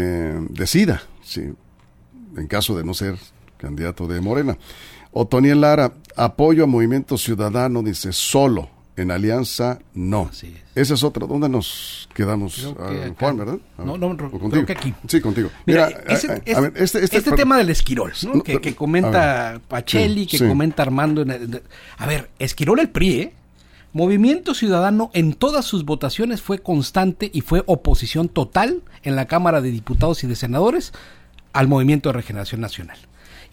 decida, 0.51 1.01
en 1.35 2.47
caso 2.47 2.77
de 2.77 2.83
no 2.83 2.93
ser 2.93 3.15
candidato 3.57 4.05
de 4.05 4.21
Morena. 4.21 4.55
Otoniel 5.17 5.61
Lara, 5.61 5.93
apoyo 6.17 6.65
a 6.65 6.67
Movimiento 6.67 7.17
Ciudadano, 7.17 7.81
dice 7.81 8.11
solo, 8.11 8.67
en 8.97 9.11
alianza 9.11 9.79
no. 9.93 10.29
Esa 10.75 10.93
es 10.93 11.03
otra. 11.03 11.25
¿Dónde 11.25 11.47
nos 11.47 12.09
quedamos? 12.13 12.75
Ah, 12.77 12.91
Juan, 13.17 13.37
¿verdad? 13.37 13.57
no, 13.77 13.97
no, 13.97 14.17
creo 14.17 14.65
que 14.65 14.73
aquí. 14.73 14.93
Sí, 15.07 15.21
contigo. 15.21 15.49
Mira, 15.65 15.87
este, 16.09 16.41
este, 16.75 17.05
este 17.05 17.31
tema 17.31 17.57
del 17.57 17.69
Esquirol, 17.69 18.11
¿no? 18.23 18.43
que, 18.43 18.75
comenta 18.75 19.61
Pacheli, 19.69 20.27
que 20.27 20.37
comenta 20.45 20.83
Armando. 20.83 21.25
a 21.97 22.05
ver, 22.05 22.29
Esquirol 22.37 22.79
el 22.79 22.89
PRI, 22.89 23.21
¿eh? 23.21 23.33
Movimiento 23.93 24.53
Ciudadano 24.53 25.11
en 25.13 25.33
todas 25.33 25.63
sus 25.63 25.85
votaciones 25.85 26.41
fue 26.41 26.59
constante 26.59 27.31
y 27.33 27.39
fue 27.39 27.63
oposición 27.67 28.27
total 28.27 28.83
en 29.03 29.15
la 29.15 29.27
Cámara 29.27 29.61
de 29.61 29.71
Diputados 29.71 30.25
y 30.25 30.27
de 30.27 30.35
Senadores 30.35 30.91
al 31.53 31.69
Movimiento 31.69 32.09
de 32.09 32.13
Regeneración 32.13 32.59
Nacional. 32.59 32.97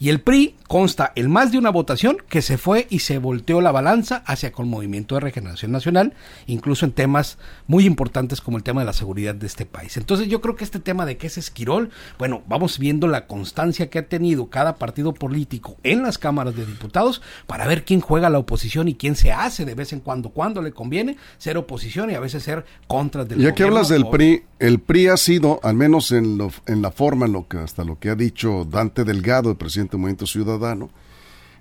Y 0.03 0.09
el 0.09 0.21
PRI 0.21 0.57
consta 0.67 1.13
en 1.15 1.31
más 1.31 1.53
de 1.53 1.59
una 1.59 1.71
votación 1.71 2.17
que 2.29 2.43
se 2.43 2.59
fue 2.59 2.89
y 2.91 3.01
se 3.01 3.19
volteó 3.19 3.61
la 3.61 3.71
balanza 3.71 4.25
hacia 4.27 4.51
con 4.51 4.65
el 4.65 4.71
Movimiento 4.73 5.15
de 5.15 5.21
Regeneración 5.21 5.71
Nacional, 5.71 6.15
incluso 6.49 6.85
en 6.85 6.91
temas 6.91 7.39
muy 7.69 7.85
importantes 7.85 8.41
como 8.41 8.57
el 8.57 8.65
tema 8.65 8.81
de 8.81 8.87
la 8.87 8.95
seguridad 8.95 9.37
de 9.37 9.47
este 9.47 9.65
país. 9.65 9.97
Entonces 9.97 10.27
yo 10.27 10.41
creo 10.41 10.57
que 10.57 10.65
este 10.65 10.81
tema 10.81 11.07
de 11.07 11.19
qué 11.19 11.29
es 11.29 11.39
Esquirol, 11.39 11.91
bueno, 12.19 12.43
vamos 12.49 12.81
viendo 12.81 13.07
la 13.07 13.29
constancia 13.29 13.91
que 13.91 14.01
ha 14.01 14.09
tenido 14.09 14.51
cada 14.51 14.75
partido 14.75 15.15
político 15.15 15.77
en 15.85 16.03
las 16.03 16.19
cámaras 16.19 16.57
de 16.57 16.67
diputados 16.67 17.23
para 17.47 17.69
ver 17.69 17.85
quién 17.85 18.01
juega 18.01 18.29
la 18.29 18.41
oposición 18.41 18.89
y 18.89 18.97
quién 18.97 19.15
se 19.15 19.31
hace 19.31 19.65
de 19.65 19.77
vez 19.77 19.93
en 19.93 20.01
cuando, 20.01 20.31
cuando 20.31 20.63
le 20.63 20.73
conviene 20.73 21.17
ser 21.39 21.59
oposición 21.59 22.11
y 22.11 22.15
a 22.15 22.21
veces 22.21 22.43
ser 22.43 22.65
contra 22.89 23.25
del 23.25 23.39
Ya 23.39 23.55
que 23.55 23.63
hablas 23.63 23.89
del 23.89 24.09
PRI, 24.09 24.43
el 24.59 24.81
PRI 24.81 25.09
ha 25.09 25.17
sido, 25.17 25.61
al 25.63 25.77
menos 25.77 26.11
en, 26.11 26.39
lo, 26.39 26.51
en 26.67 26.83
la 26.83 26.91
forma, 26.91 27.27
en 27.27 27.33
lo 27.35 27.47
que, 27.47 27.59
hasta 27.59 27.85
lo 27.85 28.01
que 28.01 28.11
ha 28.11 28.17
dicho 28.17 28.65
Dante 28.65 29.05
Delgado, 29.05 29.51
el 29.51 29.57
presidente 29.57 29.92
Movimiento 30.01 30.27
Ciudadano, 30.27 30.91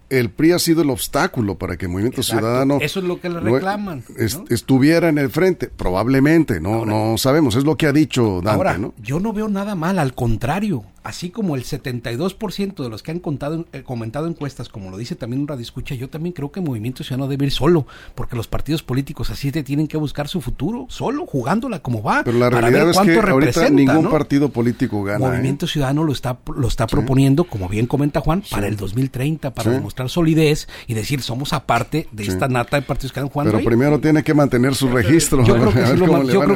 el 0.09 0.29
PRI 0.29 0.51
ha 0.51 0.59
sido 0.59 0.81
el 0.81 0.89
obstáculo 0.89 1.57
para 1.57 1.77
que 1.77 1.85
el 1.85 1.91
Movimiento 1.91 2.21
Ciudadano 2.21 2.79
eso 2.81 2.99
es 2.99 3.05
lo 3.05 3.19
que 3.21 3.29
le 3.29 3.39
reclaman 3.39 4.03
estuviera 4.49 5.07
en 5.07 5.17
el 5.17 5.29
frente. 5.29 5.67
Probablemente 5.69 6.59
no 6.59 6.85
no 6.85 7.17
sabemos 7.17 7.55
es 7.55 7.63
lo 7.63 7.77
que 7.77 7.87
ha 7.87 7.93
dicho 7.93 8.41
Dante 8.43 8.49
ahora, 8.49 8.79
yo 9.01 9.19
no 9.19 9.31
veo 9.31 9.47
nada 9.47 9.75
mal 9.75 9.97
al 9.99 10.13
contrario 10.13 10.83
así 11.03 11.29
como 11.29 11.55
el 11.55 11.63
72% 11.63 12.83
de 12.83 12.89
los 12.89 13.03
que 13.03 13.11
han 13.11 13.19
contado, 13.19 13.65
eh, 13.73 13.83
comentado 13.83 14.27
encuestas, 14.27 14.69
como 14.69 14.91
lo 14.91 14.97
dice 14.97 15.15
también 15.15 15.41
un 15.41 15.47
radio 15.47 15.61
escucha, 15.61 15.95
yo 15.95 16.09
también 16.09 16.33
creo 16.33 16.51
que 16.51 16.59
el 16.59 16.65
Movimiento 16.65 17.03
Ciudadano 17.03 17.27
debe 17.27 17.45
ir 17.45 17.51
solo, 17.51 17.87
porque 18.15 18.35
los 18.35 18.47
partidos 18.47 18.83
políticos 18.83 19.29
así 19.29 19.51
te 19.51 19.63
tienen 19.63 19.87
que 19.87 19.97
buscar 19.97 20.27
su 20.27 20.41
futuro, 20.41 20.85
solo, 20.89 21.25
jugándola 21.25 21.79
como 21.79 22.03
va. 22.03 22.23
Pero 22.23 22.37
la 22.37 22.49
realidad 22.49 22.89
es 22.89 22.99
que 22.99 23.19
ahorita 23.19 23.69
ningún 23.69 24.09
partido 24.09 24.49
político 24.49 25.03
gana. 25.03 25.27
Movimiento 25.27 25.65
¿eh? 25.65 25.69
Ciudadano 25.69 26.03
lo 26.03 26.13
está, 26.13 26.37
lo 26.55 26.67
está 26.67 26.87
proponiendo, 26.87 27.45
como 27.45 27.67
bien 27.67 27.87
comenta 27.87 28.21
Juan, 28.21 28.43
para 28.49 28.67
el 28.67 28.77
2030, 28.77 29.53
para 29.53 29.71
demostrar 29.71 30.09
solidez 30.09 30.67
y 30.87 30.93
decir, 30.93 31.21
somos 31.21 31.53
aparte 31.53 32.07
de 32.11 32.23
esta 32.23 32.47
nata 32.47 32.77
de 32.77 32.83
partidos 32.83 33.11
que 33.11 33.19
han 33.19 33.29
jugando 33.29 33.53
Pero 33.53 33.65
primero 33.65 33.99
tiene 33.99 34.23
que 34.23 34.33
mantener 34.33 34.75
su 34.75 34.87
registro. 34.89 35.43
Yo 35.43 35.55
creo 35.55 35.73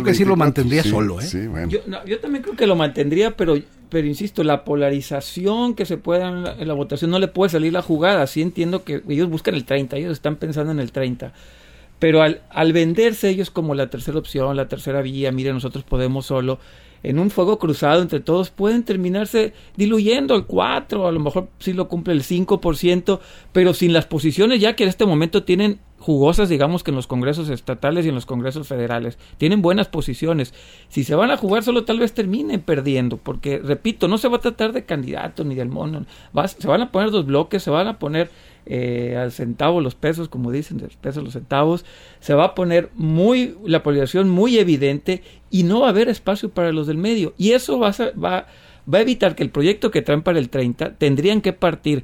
que, 0.04 0.14
sí 0.14 0.26
lo, 0.26 0.36
mantendría 0.36 0.84
solo. 0.84 1.20
¿eh? 1.20 1.68
yo, 1.68 1.80
yo 2.06 2.20
también 2.20 2.44
creo 2.44 2.56
que 2.56 2.68
lo 2.68 2.76
mantendría, 2.76 3.36
pero 3.36 3.56
pero 3.96 4.08
insisto, 4.08 4.44
la 4.44 4.66
polarización 4.66 5.74
que 5.74 5.86
se 5.86 5.96
pueda 5.96 6.28
en 6.28 6.68
la, 6.68 6.74
votación 6.74 7.12
no 7.12 7.18
le 7.18 7.30
puede 7.30 7.52
salir 7.52 7.72
la 7.72 7.82
jugada. 7.82 8.28
Sí 8.28 8.42
entiendo 8.42 8.84
que 8.84 9.02
ellos 9.08 9.30
buscan 9.30 9.56
el 9.56 9.64
30, 9.64 9.96
ellos 9.96 10.12
están 10.12 10.36
pensando 10.36 10.74
en 10.74 10.82
el 10.82 10.92
30. 10.92 11.32
Pero 11.98 12.22
al, 12.22 12.42
al 12.50 12.74
venderse 12.74 13.30
ellos 13.30 13.52
como 13.52 13.74
la 13.74 13.90
tercera 13.90 14.18
opción, 14.18 14.58
la 14.58 14.68
tercera 14.68 15.02
vía, 15.02 15.32
mire, 15.32 15.54
nosotros 15.54 15.86
podemos 15.86 16.26
solo, 16.26 16.60
en 17.04 17.20
un 17.20 17.30
fuego 17.30 17.60
cruzado 17.60 18.02
entre 18.02 18.20
todos, 18.20 18.50
pueden 18.50 18.84
terminarse 18.84 19.54
diluyendo 19.76 20.36
el 20.36 20.46
4, 20.46 21.08
a 21.08 21.12
lo 21.12 21.20
mejor 21.20 21.50
sí 21.60 21.74
lo 21.74 21.88
cumple 21.88 22.14
el 22.14 22.24
5%, 22.24 23.20
pero 23.52 23.74
sin 23.74 23.94
las 23.94 24.06
posiciones 24.06 24.60
ya 24.60 24.76
que 24.76 24.84
en 24.84 24.90
este 24.90 25.06
momento 25.06 25.44
tienen 25.44 25.80
jugosas, 26.06 26.50
digamos 26.50 26.84
que 26.84 26.92
en 26.92 26.96
los 26.96 27.08
congresos 27.08 27.50
estatales 27.50 28.06
y 28.06 28.10
en 28.10 28.16
los 28.16 28.28
congresos 28.28 28.68
federales. 28.68 29.18
Tienen 29.38 29.64
buenas 29.64 29.88
posiciones. 29.88 30.54
Si 30.88 31.04
se 31.04 31.16
van 31.16 31.32
a 31.32 31.38
jugar 31.38 31.64
solo 31.64 31.84
tal 31.84 32.00
vez 32.00 32.14
terminen 32.14 32.62
perdiendo, 32.62 33.18
porque 33.18 33.58
repito, 33.58 34.08
no 34.08 34.20
se 34.20 34.28
va 34.28 34.38
a 34.38 34.42
tratar 34.42 34.72
de 34.72 34.86
candidato 34.86 35.44
ni 35.44 35.56
del 35.56 35.70
mono. 35.70 36.06
se 36.46 36.68
van 36.68 36.82
a 36.82 36.92
poner 36.92 37.10
dos 37.10 37.26
bloques, 37.26 37.64
se 37.64 37.72
van 37.72 37.88
a 37.88 37.98
poner 37.98 38.30
eh, 38.66 39.16
al 39.18 39.32
centavo 39.32 39.82
los 39.82 39.96
pesos, 39.96 40.30
como 40.30 40.52
dicen, 40.52 40.80
los 40.82 40.96
pesos 40.96 41.24
los 41.24 41.34
centavos. 41.34 41.86
Se 42.20 42.34
va 42.34 42.46
a 42.46 42.56
poner 42.56 42.90
muy 42.96 43.56
la 43.66 43.84
polarización 43.84 44.30
muy 44.30 44.58
evidente 44.58 45.22
y 45.50 45.64
no 45.64 45.82
va 45.82 45.88
a 45.88 45.90
haber 45.90 46.10
espacio 46.10 46.50
para 46.50 46.72
los 46.72 46.88
del 46.88 46.98
medio. 46.98 47.34
Y 47.38 47.52
eso 47.52 47.80
va 47.80 47.90
a, 47.90 48.20
va, 48.20 48.48
va 48.92 48.98
a 48.98 49.02
evitar 49.02 49.36
que 49.36 49.44
el 49.44 49.50
proyecto 49.50 49.92
que 49.92 50.02
traen 50.02 50.24
para 50.24 50.40
el 50.40 50.50
30 50.50 50.96
tendrían 50.96 51.42
que 51.42 51.54
partir 51.54 52.04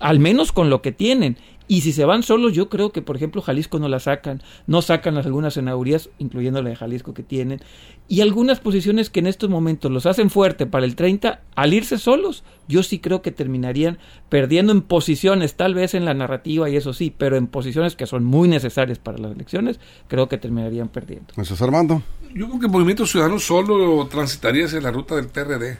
al 0.00 0.18
menos 0.18 0.52
con 0.52 0.70
lo 0.70 0.82
que 0.82 0.92
tienen 0.92 1.36
y 1.68 1.82
si 1.82 1.92
se 1.92 2.04
van 2.04 2.22
solos, 2.22 2.52
yo 2.52 2.68
creo 2.68 2.92
que, 2.92 3.02
por 3.02 3.16
ejemplo, 3.16 3.42
Jalisco 3.42 3.78
no 3.78 3.88
la 3.88 4.00
sacan, 4.00 4.42
no 4.66 4.82
sacan 4.82 5.14
las 5.14 5.26
algunas 5.26 5.54
senadurías, 5.54 6.10
incluyendo 6.18 6.62
la 6.62 6.70
de 6.70 6.76
Jalisco 6.76 7.14
que 7.14 7.22
tienen, 7.22 7.60
y 8.08 8.20
algunas 8.20 8.60
posiciones 8.60 9.10
que 9.10 9.20
en 9.20 9.26
estos 9.26 9.48
momentos 9.48 9.90
los 9.90 10.06
hacen 10.06 10.28
fuerte 10.28 10.66
para 10.66 10.84
el 10.84 10.96
30, 10.96 11.40
al 11.54 11.74
irse 11.74 11.98
solos, 11.98 12.44
yo 12.68 12.82
sí 12.82 12.98
creo 12.98 13.22
que 13.22 13.30
terminarían 13.30 13.98
perdiendo 14.28 14.72
en 14.72 14.82
posiciones, 14.82 15.54
tal 15.54 15.74
vez 15.74 15.94
en 15.94 16.04
la 16.04 16.14
narrativa 16.14 16.68
y 16.68 16.76
eso 16.76 16.92
sí, 16.92 17.14
pero 17.16 17.36
en 17.36 17.46
posiciones 17.46 17.96
que 17.96 18.06
son 18.06 18.24
muy 18.24 18.48
necesarias 18.48 18.98
para 18.98 19.18
las 19.18 19.32
elecciones, 19.32 19.80
creo 20.08 20.28
que 20.28 20.38
terminarían 20.38 20.88
perdiendo. 20.88 21.32
Eso 21.36 21.54
es 21.54 21.62
Armando. 21.62 22.02
Yo 22.34 22.48
creo 22.48 22.60
que 22.60 22.66
el 22.66 22.72
Movimiento 22.72 23.06
Ciudadano 23.06 23.38
solo 23.38 24.06
transitaría 24.08 24.66
hacia 24.66 24.80
la 24.80 24.90
ruta 24.90 25.16
del 25.16 25.28
PRD. 25.28 25.78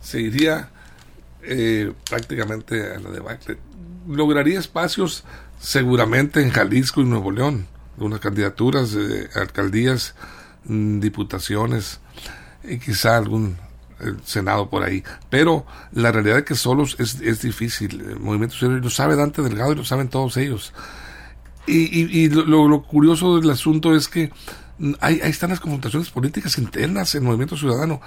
Se 0.00 0.20
iría 0.20 0.70
eh, 1.42 1.92
prácticamente 2.08 2.92
a 2.94 2.98
la 2.98 3.10
debacle 3.10 3.58
lograría 4.08 4.58
espacios 4.58 5.24
seguramente 5.60 6.42
en 6.42 6.50
Jalisco 6.50 7.00
y 7.00 7.04
Nuevo 7.04 7.30
León, 7.30 7.66
algunas 7.96 8.20
candidaturas, 8.20 8.96
alcaldías, 9.34 10.14
mm, 10.64 11.00
diputaciones, 11.00 12.00
y 12.64 12.78
quizá 12.78 13.16
algún 13.16 13.56
Senado 14.24 14.70
por 14.70 14.82
ahí. 14.82 15.04
Pero 15.28 15.66
la 15.92 16.10
realidad 16.10 16.38
es 16.38 16.44
que 16.44 16.54
solos 16.54 16.96
es, 16.98 17.20
es 17.20 17.42
difícil. 17.42 18.00
El 18.00 18.20
movimiento 18.20 18.56
ciudadano 18.56 18.82
lo 18.82 18.90
sabe 18.90 19.16
Dante 19.16 19.42
Delgado 19.42 19.72
y 19.72 19.76
lo 19.76 19.84
saben 19.84 20.08
todos 20.08 20.36
ellos. 20.36 20.72
Y, 21.66 22.28
lo, 22.30 22.82
curioso 22.82 23.38
del 23.38 23.50
asunto 23.50 23.94
es 23.94 24.08
que 24.08 24.32
ahí, 25.00 25.20
están 25.22 25.50
las 25.50 25.60
confrontaciones 25.60 26.10
políticas 26.10 26.58
internas 26.58 27.14
en 27.14 27.22
el 27.22 27.28
movimiento 27.28 27.56
ciudadano. 27.56 28.00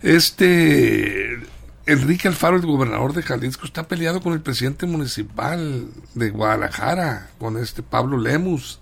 Este 0.00 1.38
Enrique 1.86 2.28
Alfaro, 2.28 2.56
el 2.56 2.66
gobernador 2.66 3.12
de 3.12 3.22
Jalisco, 3.22 3.66
está 3.66 3.88
peleado 3.88 4.20
con 4.20 4.32
el 4.32 4.40
presidente 4.40 4.86
municipal 4.86 5.88
de 6.14 6.30
Guadalajara, 6.30 7.30
con 7.38 7.56
este 7.56 7.82
Pablo 7.82 8.18
Lemus. 8.18 8.80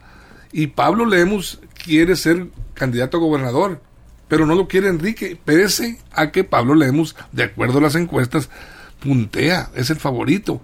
Y 0.53 0.69
Pablo 0.69 1.07
Lemus 1.07 1.61
quiere 1.83 2.17
ser 2.17 2.49
candidato 2.75 3.17
a 3.17 3.21
gobernador 3.21 3.81
pero 4.31 4.47
no 4.47 4.55
lo 4.55 4.69
quiere 4.69 4.87
Enrique, 4.87 5.37
pese 5.45 5.99
a 6.13 6.31
que 6.31 6.45
Pablo 6.45 6.77
Lemus, 6.77 7.17
de 7.33 7.43
acuerdo 7.43 7.79
a 7.79 7.83
las 7.83 7.97
encuestas, 7.97 8.49
puntea, 9.01 9.71
es 9.75 9.91
el 9.91 9.97
favorito. 9.97 10.63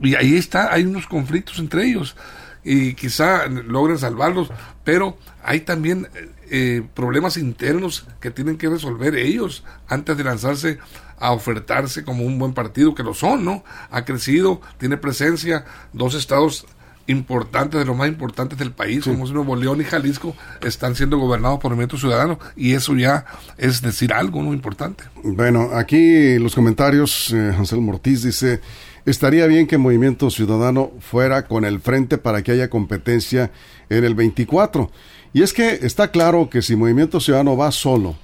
Y 0.00 0.16
ahí 0.16 0.34
está, 0.34 0.74
hay 0.74 0.84
unos 0.84 1.06
conflictos 1.06 1.60
entre 1.60 1.86
ellos 1.86 2.16
y 2.64 2.94
quizá 2.94 3.46
logren 3.46 3.96
salvarlos, 3.96 4.50
pero 4.82 5.16
hay 5.44 5.60
también 5.60 6.08
eh, 6.50 6.82
problemas 6.94 7.36
internos 7.36 8.06
que 8.20 8.30
tienen 8.30 8.56
que 8.56 8.68
resolver 8.68 9.14
ellos 9.16 9.64
antes 9.88 10.16
de 10.16 10.24
lanzarse 10.24 10.78
a 11.18 11.32
ofertarse 11.32 12.04
como 12.04 12.24
un 12.24 12.38
buen 12.38 12.52
partido, 12.52 12.94
que 12.94 13.02
lo 13.02 13.14
son, 13.14 13.44
¿no? 13.44 13.64
Ha 13.90 14.04
crecido, 14.04 14.60
tiene 14.78 14.96
presencia, 14.96 15.64
dos 15.92 16.14
estados 16.14 16.66
importantes, 17.06 17.78
de 17.78 17.86
los 17.86 17.96
más 17.96 18.08
importantes 18.08 18.58
del 18.58 18.72
país, 18.72 19.04
como 19.04 19.26
Nuevo 19.26 19.56
León 19.56 19.80
y 19.80 19.84
Jalisco, 19.84 20.34
están 20.60 20.94
siendo 20.96 21.18
gobernados 21.18 21.60
por 21.60 21.70
el 21.70 21.76
Movimiento 21.76 21.98
Ciudadano 21.98 22.38
y 22.56 22.74
eso 22.74 22.94
ya 22.96 23.24
es 23.56 23.80
decir 23.80 24.12
algo 24.12 24.42
muy 24.42 24.56
importante. 24.56 25.04
Bueno, 25.22 25.70
aquí 25.74 26.38
los 26.38 26.54
comentarios, 26.54 27.32
eh, 27.32 27.54
Ansel 27.56 27.80
Mortiz 27.80 28.22
dice, 28.22 28.60
estaría 29.04 29.46
bien 29.46 29.66
que 29.66 29.78
Movimiento 29.78 30.30
Ciudadano 30.30 30.92
fuera 31.00 31.46
con 31.46 31.64
el 31.64 31.80
frente 31.80 32.18
para 32.18 32.42
que 32.42 32.52
haya 32.52 32.68
competencia 32.68 33.52
en 33.88 34.04
el 34.04 34.14
24. 34.14 34.90
Y 35.36 35.42
es 35.42 35.52
que 35.52 35.80
está 35.82 36.10
claro 36.10 36.48
que 36.48 36.62
si 36.62 36.76
Movimiento 36.76 37.20
Ciudadano 37.20 37.58
va 37.58 37.70
solo, 37.70 38.16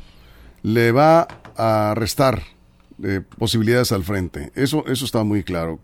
le 0.62 0.92
va 0.92 1.29
a 1.59 1.92
restar 1.94 2.42
eh, 3.05 3.20
posibilidades 3.37 3.92
al 3.92 4.03
frente. 4.03 4.51
Eso, 4.55 4.87
eso 4.87 5.05
está 5.05 5.22
muy 5.22 5.42
claro. 5.42 5.79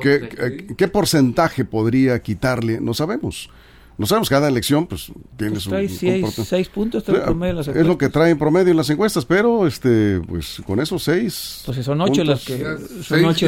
¿Qué, 0.00 0.88
porcentaje 0.88 1.66
podría 1.66 2.22
quitarle? 2.22 2.80
No 2.80 2.94
sabemos. 2.94 3.50
No 3.98 4.06
sabemos, 4.06 4.28
cada 4.28 4.48
elección 4.48 4.86
pues 4.86 5.10
tiene 5.36 5.54
pues 5.54 5.64
su, 5.64 6.44
seis, 6.44 6.68
puntos 6.68 7.02
promedio 7.02 7.60
Es 7.60 7.86
lo 7.86 7.96
que 7.96 8.10
trae 8.10 8.30
en 8.30 8.38
promedio 8.38 8.70
en 8.70 8.76
las 8.76 8.90
encuestas, 8.90 9.24
pero 9.24 9.66
este 9.66 10.20
pues 10.28 10.60
con 10.66 10.80
esos 10.80 11.02
seis 11.02 11.62
Pues 11.64 11.82
son 11.84 12.00
ocho 12.02 12.22
las 12.22 12.44
que... 12.44 12.56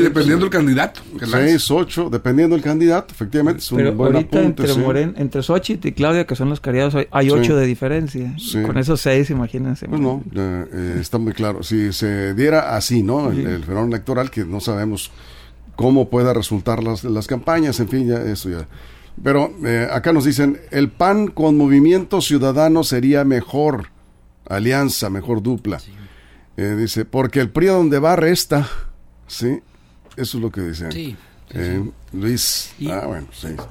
dependiendo 0.00 0.44
del 0.46 0.50
candidato. 0.50 1.00
seis, 1.30 1.70
ocho, 1.70 2.08
dependiendo 2.08 2.56
del 2.56 2.64
candidato, 2.64 3.12
efectivamente. 3.12 3.62
Es 3.62 3.70
pero 3.70 3.90
ahorita 3.90 4.42
entre, 4.42 4.74
Moren, 4.74 5.14
entre 5.18 5.42
Xochitl 5.42 5.88
y 5.88 5.92
Claudia, 5.92 6.26
que 6.26 6.34
son 6.34 6.48
los 6.48 6.60
cariados, 6.60 6.94
hay 7.10 7.30
ocho 7.30 7.54
de 7.54 7.66
diferencia. 7.66 8.34
Con 8.64 8.78
esos 8.78 9.00
seis, 9.00 9.30
imagínense. 9.30 9.86
Pues 9.86 10.00
no, 10.00 10.22
eh, 10.34 10.96
está 11.00 11.18
muy 11.18 11.32
claro. 11.34 11.62
Si 11.62 11.92
se 11.92 12.34
diera 12.34 12.74
así, 12.74 13.02
¿no? 13.02 13.30
El, 13.30 13.46
el 13.46 13.64
fenómeno 13.64 13.94
electoral, 13.94 14.30
que 14.30 14.44
no 14.44 14.60
sabemos 14.60 15.10
cómo 15.76 16.08
pueda 16.08 16.32
resultar 16.32 16.82
las, 16.82 17.04
las 17.04 17.26
campañas, 17.26 17.78
en 17.80 17.88
fin, 17.88 18.08
ya 18.08 18.22
eso 18.22 18.48
ya. 18.48 18.66
Pero 19.22 19.52
eh, 19.64 19.88
acá 19.90 20.12
nos 20.12 20.24
dicen, 20.24 20.60
el 20.70 20.90
PAN 20.90 21.28
con 21.28 21.56
Movimiento 21.56 22.20
Ciudadano 22.20 22.84
sería 22.84 23.24
mejor 23.24 23.90
alianza, 24.48 25.10
mejor 25.10 25.42
dupla. 25.42 25.80
Eh, 26.56 26.74
dice, 26.76 27.04
porque 27.04 27.40
el 27.40 27.50
PRI 27.50 27.66
donde 27.66 27.98
va 27.98 28.16
resta, 28.16 28.68
¿sí? 29.26 29.60
Eso 30.16 30.38
es 30.38 30.42
lo 30.42 30.50
que 30.50 30.62
dicen. 30.62 30.90
Sí. 30.92 31.16
Eh, 31.50 31.90
Luis, 32.12 32.72
y, 32.78 32.90
ah, 32.90 33.06
bueno, 33.06 33.26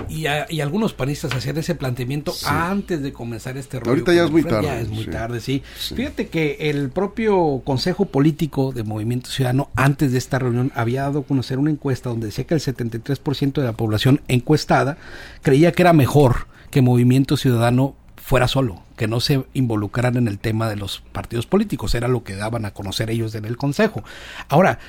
y, 0.09 0.25
y, 0.49 0.61
algunos 0.61 0.93
panistas 0.93 1.33
hacían 1.33 1.57
ese 1.57 1.73
planteamiento 1.73 2.33
antes 2.45 3.01
de 3.01 3.11
comenzar 3.11 3.57
este 3.57 3.79
rollo. 3.79 3.91
Ahorita 3.91 4.13
ya 4.13 4.25
es 4.25 4.31
muy 4.31 4.43
tarde. 4.43 4.67
Ya 4.67 4.79
es 4.79 4.89
muy 4.89 5.05
tarde, 5.07 5.39
sí. 5.39 5.63
Fíjate 5.95 6.27
que 6.27 6.57
el 6.59 6.89
propio 6.89 7.61
Consejo 7.65 8.05
Político 8.05 8.71
de 8.73 8.83
Movimiento 8.83 9.31
Ciudadano, 9.31 9.69
antes 9.75 10.11
de 10.11 10.19
esta 10.19 10.37
reunión, 10.37 10.71
había 10.75 11.01
dado 11.03 11.19
a 11.19 11.23
conocer 11.23 11.57
una 11.57 11.71
encuesta 11.71 12.09
donde 12.09 12.27
decía 12.27 12.45
que 12.45 12.53
el 12.53 12.61
73% 12.61 13.53
de 13.53 13.63
la 13.63 13.73
población 13.73 14.21
encuestada 14.27 14.97
creía 15.41 15.71
que 15.71 15.81
era 15.81 15.93
mejor 15.93 16.47
que 16.69 16.81
Movimiento 16.81 17.37
Ciudadano 17.37 17.95
fuera 18.27 18.49
solo, 18.49 18.81
que 18.97 19.07
no 19.07 19.21
se 19.21 19.45
involucraran 19.53 20.17
en 20.17 20.27
el 20.27 20.37
tema 20.37 20.69
de 20.69 20.75
los 20.75 21.01
partidos 21.13 21.45
políticos, 21.45 21.95
era 21.95 22.09
lo 22.09 22.25
que 22.25 22.35
daban 22.35 22.65
a 22.65 22.71
conocer 22.71 23.09
ellos 23.09 23.33
en 23.35 23.45
el 23.45 23.55
Consejo. 23.55 24.03
Ahora, 24.49 24.79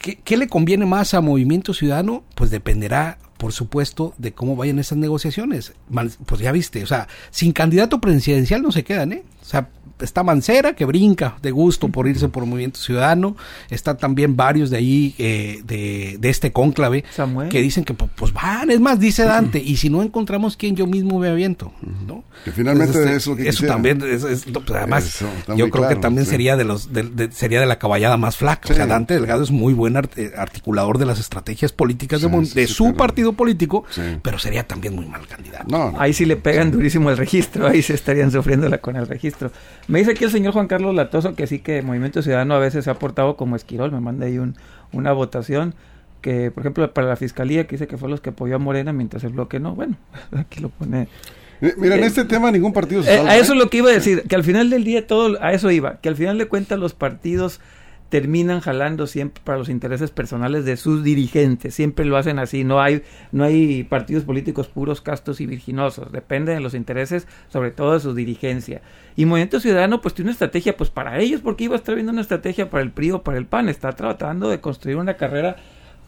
¿Qué, 0.00 0.36
le 0.36 0.46
conviene 0.46 0.86
más 0.86 1.12
a 1.14 1.20
Movimiento 1.20 1.74
Ciudadano? 1.74 2.22
Pues 2.36 2.50
dependerá, 2.50 3.18
por 3.36 3.52
supuesto, 3.52 4.14
de 4.16 4.32
cómo 4.32 4.54
vayan 4.54 4.78
esas 4.78 4.96
negociaciones. 4.96 5.74
Pues 6.26 6.40
ya 6.40 6.52
viste, 6.52 6.84
o 6.84 6.86
sea, 6.86 7.08
sin 7.30 7.52
candidato 7.52 8.00
presidencial 8.00 8.62
no 8.62 8.70
se 8.70 8.84
quedan, 8.84 9.12
¿eh? 9.12 9.24
O 9.42 9.44
sea, 9.44 9.70
está 10.00 10.22
Mancera, 10.22 10.74
que 10.74 10.84
brinca 10.84 11.36
de 11.42 11.50
gusto 11.50 11.88
por 11.88 12.08
irse 12.08 12.28
por 12.28 12.46
Movimiento 12.46 12.78
Ciudadano. 12.78 13.36
Está 13.70 13.96
también 13.96 14.36
varios 14.36 14.70
de 14.70 14.76
ahí, 14.76 15.14
eh, 15.18 15.60
de, 15.64 16.16
de, 16.18 16.28
este 16.28 16.52
cónclave, 16.52 17.04
que 17.50 17.60
dicen 17.60 17.84
que 17.84 17.94
pues 17.94 18.32
van. 18.32 18.70
Es 18.70 18.80
más, 18.80 19.00
dice 19.00 19.24
Dante, 19.24 19.58
y 19.58 19.76
si 19.76 19.90
no 19.90 20.02
encontramos 20.02 20.56
quién, 20.56 20.76
yo 20.76 20.86
mismo 20.86 21.18
me 21.18 21.28
aviento. 21.28 21.72
¿no? 22.06 22.24
Que 22.44 22.52
finalmente 22.52 23.16
eso 23.16 23.36
que 23.36 23.48
Eso 23.48 23.66
también, 23.66 24.02
es, 24.02 24.22
pues, 24.22 24.70
además, 24.70 25.24
yo 25.56 25.70
creo 25.70 25.88
que 25.88 25.96
también 25.96 26.26
sería 26.26 26.56
de 26.56 26.64
los 26.64 26.92
de, 26.92 27.30
sería 27.32 27.60
de 27.60 27.66
la 27.66 27.78
caballada 27.78 28.16
más 28.16 28.36
flaca. 28.36 28.72
O 28.72 28.74
sea, 28.74 28.86
Dante 28.86 29.14
Delgado 29.14 29.42
es 29.42 29.50
muy 29.50 29.74
buen 29.74 29.96
articulador 29.96 30.98
de 30.98 31.06
las 31.06 31.18
estrategias 31.18 31.72
políticas 31.72 32.20
de, 32.20 32.66
su 32.66 32.94
partido 32.94 33.32
político, 33.32 33.84
pero 34.22 34.38
sería 34.38 34.66
también 34.66 34.94
muy 34.94 35.06
mal 35.06 35.26
candidato. 35.26 35.94
Ahí 35.98 36.12
sí 36.12 36.24
le 36.24 36.36
pegan 36.36 36.70
durísimo 36.70 37.10
el 37.10 37.16
registro, 37.16 37.66
ahí 37.66 37.82
se 37.82 37.94
estarían 37.94 38.30
sufriéndola 38.30 38.78
con 38.78 38.96
el 38.96 39.06
registro. 39.06 39.50
Me 39.88 39.98
dice 39.98 40.12
aquí 40.12 40.24
el 40.24 40.30
señor 40.30 40.52
Juan 40.52 40.68
Carlos 40.68 40.94
Latoso 40.94 41.34
que 41.34 41.46
sí 41.46 41.60
que 41.60 41.80
Movimiento 41.80 42.22
Ciudadano 42.22 42.54
a 42.54 42.58
veces 42.58 42.84
se 42.84 42.90
ha 42.90 42.94
portado 42.94 43.36
como 43.36 43.56
esquirol. 43.56 43.90
Me 43.90 44.00
manda 44.00 44.26
ahí 44.26 44.38
un, 44.38 44.54
una 44.92 45.12
votación 45.12 45.74
que, 46.20 46.50
por 46.50 46.62
ejemplo, 46.62 46.92
para 46.92 47.08
la 47.08 47.16
fiscalía, 47.16 47.66
que 47.66 47.76
dice 47.76 47.86
que 47.86 47.96
fue 47.96 48.10
los 48.10 48.20
que 48.20 48.30
apoyó 48.30 48.56
a 48.56 48.58
Morena 48.58 48.92
mientras 48.92 49.24
el 49.24 49.32
bloque 49.32 49.60
no. 49.60 49.74
Bueno, 49.74 49.96
aquí 50.36 50.60
lo 50.60 50.68
pone. 50.68 51.08
Eh, 51.60 51.74
mira, 51.78 51.96
en 51.96 52.04
eh, 52.04 52.06
este 52.06 52.24
tema 52.24 52.52
ningún 52.52 52.72
partido 52.72 53.02
se 53.02 53.14
eh, 53.14 53.18
A 53.18 53.36
eso 53.38 53.54
es 53.54 53.58
lo 53.58 53.68
que 53.70 53.78
iba 53.78 53.88
a 53.88 53.92
decir, 53.92 54.22
que 54.28 54.36
al 54.36 54.44
final 54.44 54.70
del 54.70 54.84
día 54.84 55.06
todo, 55.06 55.42
a 55.42 55.52
eso 55.52 55.70
iba, 55.70 55.96
que 56.00 56.08
al 56.08 56.16
final 56.16 56.38
de 56.38 56.46
cuentas 56.46 56.78
los 56.78 56.94
partidos 56.94 57.60
terminan 58.08 58.60
jalando 58.60 59.06
siempre 59.06 59.42
para 59.44 59.58
los 59.58 59.68
intereses 59.68 60.10
personales 60.10 60.64
de 60.64 60.76
sus 60.76 61.04
dirigentes, 61.04 61.74
siempre 61.74 62.04
lo 62.04 62.16
hacen 62.16 62.38
así, 62.38 62.64
no 62.64 62.80
hay 62.80 63.02
no 63.32 63.44
hay 63.44 63.84
partidos 63.84 64.24
políticos 64.24 64.68
puros, 64.68 65.00
castos 65.00 65.40
y 65.40 65.46
virginosos, 65.46 66.10
depende 66.10 66.52
de 66.52 66.60
los 66.60 66.74
intereses, 66.74 67.26
sobre 67.48 67.70
todo 67.70 67.94
de 67.94 68.00
su 68.00 68.14
dirigencia. 68.14 68.80
Y 69.16 69.26
Movimiento 69.26 69.60
Ciudadano 69.60 70.00
pues 70.00 70.14
tiene 70.14 70.28
una 70.28 70.32
estrategia 70.32 70.76
pues 70.76 70.90
para 70.90 71.18
ellos, 71.18 71.40
porque 71.40 71.64
iba 71.64 71.74
a 71.74 71.78
estar 71.78 71.94
viendo 71.94 72.12
una 72.12 72.22
estrategia 72.22 72.70
para 72.70 72.82
el 72.82 72.92
PRI 72.92 73.12
o 73.12 73.22
para 73.22 73.38
el 73.38 73.46
PAN, 73.46 73.68
está 73.68 73.92
tratando 73.92 74.48
de 74.48 74.60
construir 74.60 74.96
una 74.96 75.16
carrera 75.16 75.56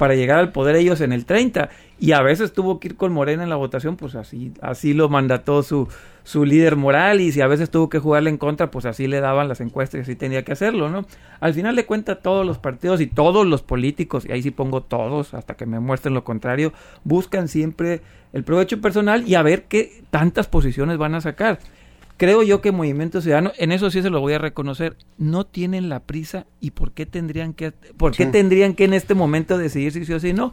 para 0.01 0.15
llegar 0.15 0.39
al 0.39 0.51
poder 0.51 0.77
ellos 0.77 1.03
en 1.03 1.13
el 1.13 1.27
30 1.27 1.69
y 1.99 2.13
a 2.13 2.23
veces 2.23 2.55
tuvo 2.55 2.81
que 2.81 2.89
ir 2.89 2.97
con 2.97 3.13
Morena 3.13 3.43
en 3.43 3.51
la 3.51 3.57
votación, 3.57 3.99
pues 3.99 4.15
así 4.15 4.51
así 4.63 4.95
lo 4.95 5.11
mandató 5.11 5.63
su 5.63 5.89
su 6.23 6.47
líder 6.47 6.77
moral 6.77 7.21
y 7.21 7.33
si 7.33 7.43
a 7.43 7.47
veces 7.47 7.69
tuvo 7.69 7.91
que 7.91 7.99
jugarle 7.99 8.31
en 8.31 8.39
contra, 8.39 8.71
pues 8.71 8.87
así 8.87 9.09
le 9.09 9.21
daban 9.21 9.47
las 9.47 9.61
encuestas 9.61 9.99
y 9.99 10.01
así 10.01 10.17
tenía 10.17 10.43
que 10.43 10.53
hacerlo, 10.53 10.89
¿no? 10.89 11.05
Al 11.41 11.53
final 11.53 11.77
de 11.77 11.85
cuentas 11.85 12.23
todos 12.23 12.47
los 12.47 12.57
partidos 12.57 13.03
y 13.03 13.09
todos 13.09 13.47
los 13.47 13.61
políticos, 13.61 14.25
y 14.25 14.33
ahí 14.33 14.41
sí 14.41 14.51
pongo 14.51 14.81
todos 14.81 15.35
hasta 15.35 15.53
que 15.55 15.67
me 15.67 15.81
muestren 15.81 16.15
lo 16.15 16.25
contrario, 16.25 16.73
buscan 17.05 17.47
siempre 17.49 18.01
el 18.33 18.43
provecho 18.43 18.81
personal 18.81 19.29
y 19.29 19.35
a 19.35 19.43
ver 19.43 19.65
qué 19.65 20.03
tantas 20.09 20.47
posiciones 20.47 20.97
van 20.97 21.15
a 21.15 21.21
sacar 21.21 21.59
creo 22.21 22.43
yo 22.43 22.61
que 22.61 22.71
Movimiento 22.71 23.23
Ciudadano, 23.23 23.51
en 23.57 23.73
eso 23.73 23.91
sí 23.91 24.03
se 24.03 24.11
lo 24.11 24.21
voy 24.21 24.35
a 24.35 24.39
reconocer, 24.39 24.95
no 25.17 25.47
tienen 25.47 25.89
la 25.89 26.01
prisa 26.01 26.45
y 26.61 26.73
por 26.73 26.93
qué 26.93 27.07
tendrían 27.07 27.55
que, 27.55 27.73
por 27.97 28.15
qué 28.15 28.27
tendrían 28.27 28.75
que 28.75 28.85
en 28.85 28.93
este 28.93 29.15
momento 29.15 29.57
decidir 29.57 29.91
si 29.95 30.05
sí 30.05 30.13
o 30.13 30.21
si 30.21 30.35
no. 30.35 30.53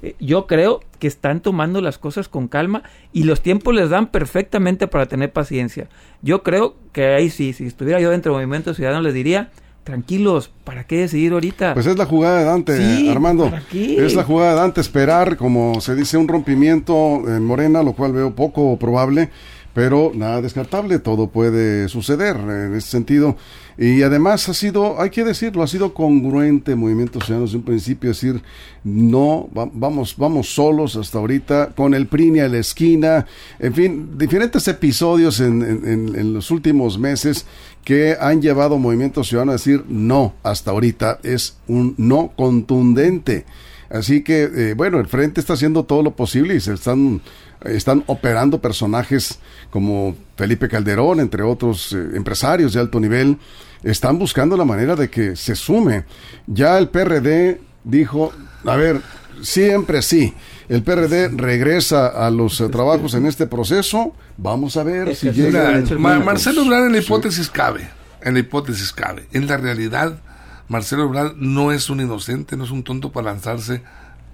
Eh, 0.00 0.14
yo 0.20 0.46
creo 0.46 0.78
que 1.00 1.08
están 1.08 1.40
tomando 1.40 1.80
las 1.80 1.98
cosas 1.98 2.28
con 2.28 2.46
calma 2.46 2.84
y 3.12 3.24
los 3.24 3.40
tiempos 3.40 3.74
les 3.74 3.90
dan 3.90 4.12
perfectamente 4.12 4.86
para 4.86 5.06
tener 5.06 5.32
paciencia. 5.32 5.88
Yo 6.22 6.44
creo 6.44 6.76
que 6.92 7.06
ahí 7.06 7.30
sí, 7.30 7.52
si 7.52 7.66
estuviera 7.66 7.98
yo 7.98 8.10
dentro 8.10 8.30
de 8.30 8.36
Movimiento 8.36 8.72
Ciudadano 8.72 9.02
les 9.02 9.12
diría, 9.14 9.50
tranquilos, 9.82 10.52
¿para 10.62 10.84
qué 10.84 10.98
decidir 10.98 11.32
ahorita? 11.32 11.74
Pues 11.74 11.86
es 11.86 11.98
la 11.98 12.06
jugada 12.06 12.38
de 12.38 12.44
Dante, 12.44 13.10
Armando. 13.10 13.50
Es 13.72 14.14
la 14.14 14.22
jugada 14.22 14.50
de 14.50 14.56
Dante, 14.60 14.80
esperar, 14.80 15.36
como 15.36 15.80
se 15.80 15.96
dice, 15.96 16.16
un 16.16 16.28
rompimiento 16.28 17.24
en 17.26 17.44
Morena, 17.44 17.82
lo 17.82 17.94
cual 17.94 18.12
veo 18.12 18.36
poco 18.36 18.78
probable 18.78 19.30
pero 19.78 20.10
nada 20.12 20.42
descartable, 20.42 20.98
todo 20.98 21.28
puede 21.28 21.88
suceder 21.88 22.34
en 22.34 22.74
ese 22.74 22.88
sentido. 22.88 23.36
Y 23.78 24.02
además 24.02 24.48
ha 24.48 24.54
sido, 24.54 25.00
hay 25.00 25.10
que 25.10 25.22
decirlo, 25.22 25.62
ha 25.62 25.68
sido 25.68 25.94
congruente 25.94 26.74
Movimiento 26.74 27.20
Ciudadano 27.20 27.46
desde 27.46 27.58
un 27.58 27.62
principio, 27.62 28.10
decir, 28.10 28.42
no, 28.82 29.48
vamos, 29.52 30.16
vamos 30.16 30.52
solos 30.52 30.96
hasta 30.96 31.18
ahorita, 31.18 31.74
con 31.76 31.94
el 31.94 32.08
PRINI 32.08 32.40
a 32.40 32.48
la 32.48 32.58
esquina, 32.58 33.26
en 33.60 33.72
fin, 33.72 34.18
diferentes 34.18 34.66
episodios 34.66 35.38
en, 35.38 35.62
en, 35.62 36.34
los 36.34 36.50
últimos 36.50 36.98
meses 36.98 37.46
que 37.84 38.16
han 38.20 38.42
llevado 38.42 38.78
Movimiento 38.78 39.22
Ciudadano 39.22 39.52
a 39.52 39.58
decir, 39.58 39.84
no, 39.86 40.34
hasta 40.42 40.72
ahorita 40.72 41.20
es 41.22 41.56
un 41.68 41.94
no 41.98 42.32
contundente. 42.36 43.44
Así 43.90 44.22
que, 44.22 44.42
eh, 44.44 44.74
bueno, 44.74 45.00
el 45.00 45.06
Frente 45.06 45.40
está 45.40 45.54
haciendo 45.54 45.84
todo 45.84 46.02
lo 46.02 46.14
posible 46.14 46.54
y 46.54 46.60
se 46.60 46.74
están 46.74 47.22
están 47.64 48.04
operando 48.06 48.60
personajes 48.60 49.38
como 49.70 50.16
Felipe 50.36 50.68
Calderón, 50.68 51.20
entre 51.20 51.42
otros 51.42 51.92
eh, 51.92 52.10
empresarios 52.14 52.72
de 52.72 52.80
alto 52.80 53.00
nivel, 53.00 53.38
están 53.82 54.18
buscando 54.18 54.56
la 54.56 54.64
manera 54.64 54.96
de 54.96 55.08
que 55.10 55.36
se 55.36 55.54
sume. 55.54 56.04
Ya 56.46 56.78
el 56.78 56.88
PRD 56.88 57.60
dijo, 57.84 58.32
a 58.64 58.76
ver, 58.76 59.00
siempre 59.42 60.02
sí, 60.02 60.34
el 60.68 60.82
PRD 60.82 61.28
regresa 61.28 62.06
a 62.08 62.30
los 62.30 62.60
eh, 62.60 62.68
trabajos 62.68 63.14
en 63.14 63.26
este 63.26 63.46
proceso, 63.46 64.14
vamos 64.36 64.76
a 64.76 64.84
ver 64.84 65.14
si 65.14 65.30
llega... 65.30 65.82
Marcelo 65.98 66.62
Ebrard 66.62 66.86
en 66.86 66.92
la 66.92 66.98
hipótesis 66.98 67.48
cabe, 67.50 67.88
en 68.22 68.34
la 68.34 68.40
hipótesis 68.40 68.92
cabe. 68.92 69.26
En 69.32 69.46
la 69.46 69.56
realidad, 69.56 70.20
Marcelo 70.68 71.04
Ebrard 71.04 71.34
no 71.36 71.72
es 71.72 71.90
un 71.90 72.00
inocente, 72.00 72.56
no 72.56 72.64
es 72.64 72.70
un 72.70 72.84
tonto 72.84 73.10
para 73.10 73.32
lanzarse 73.32 73.82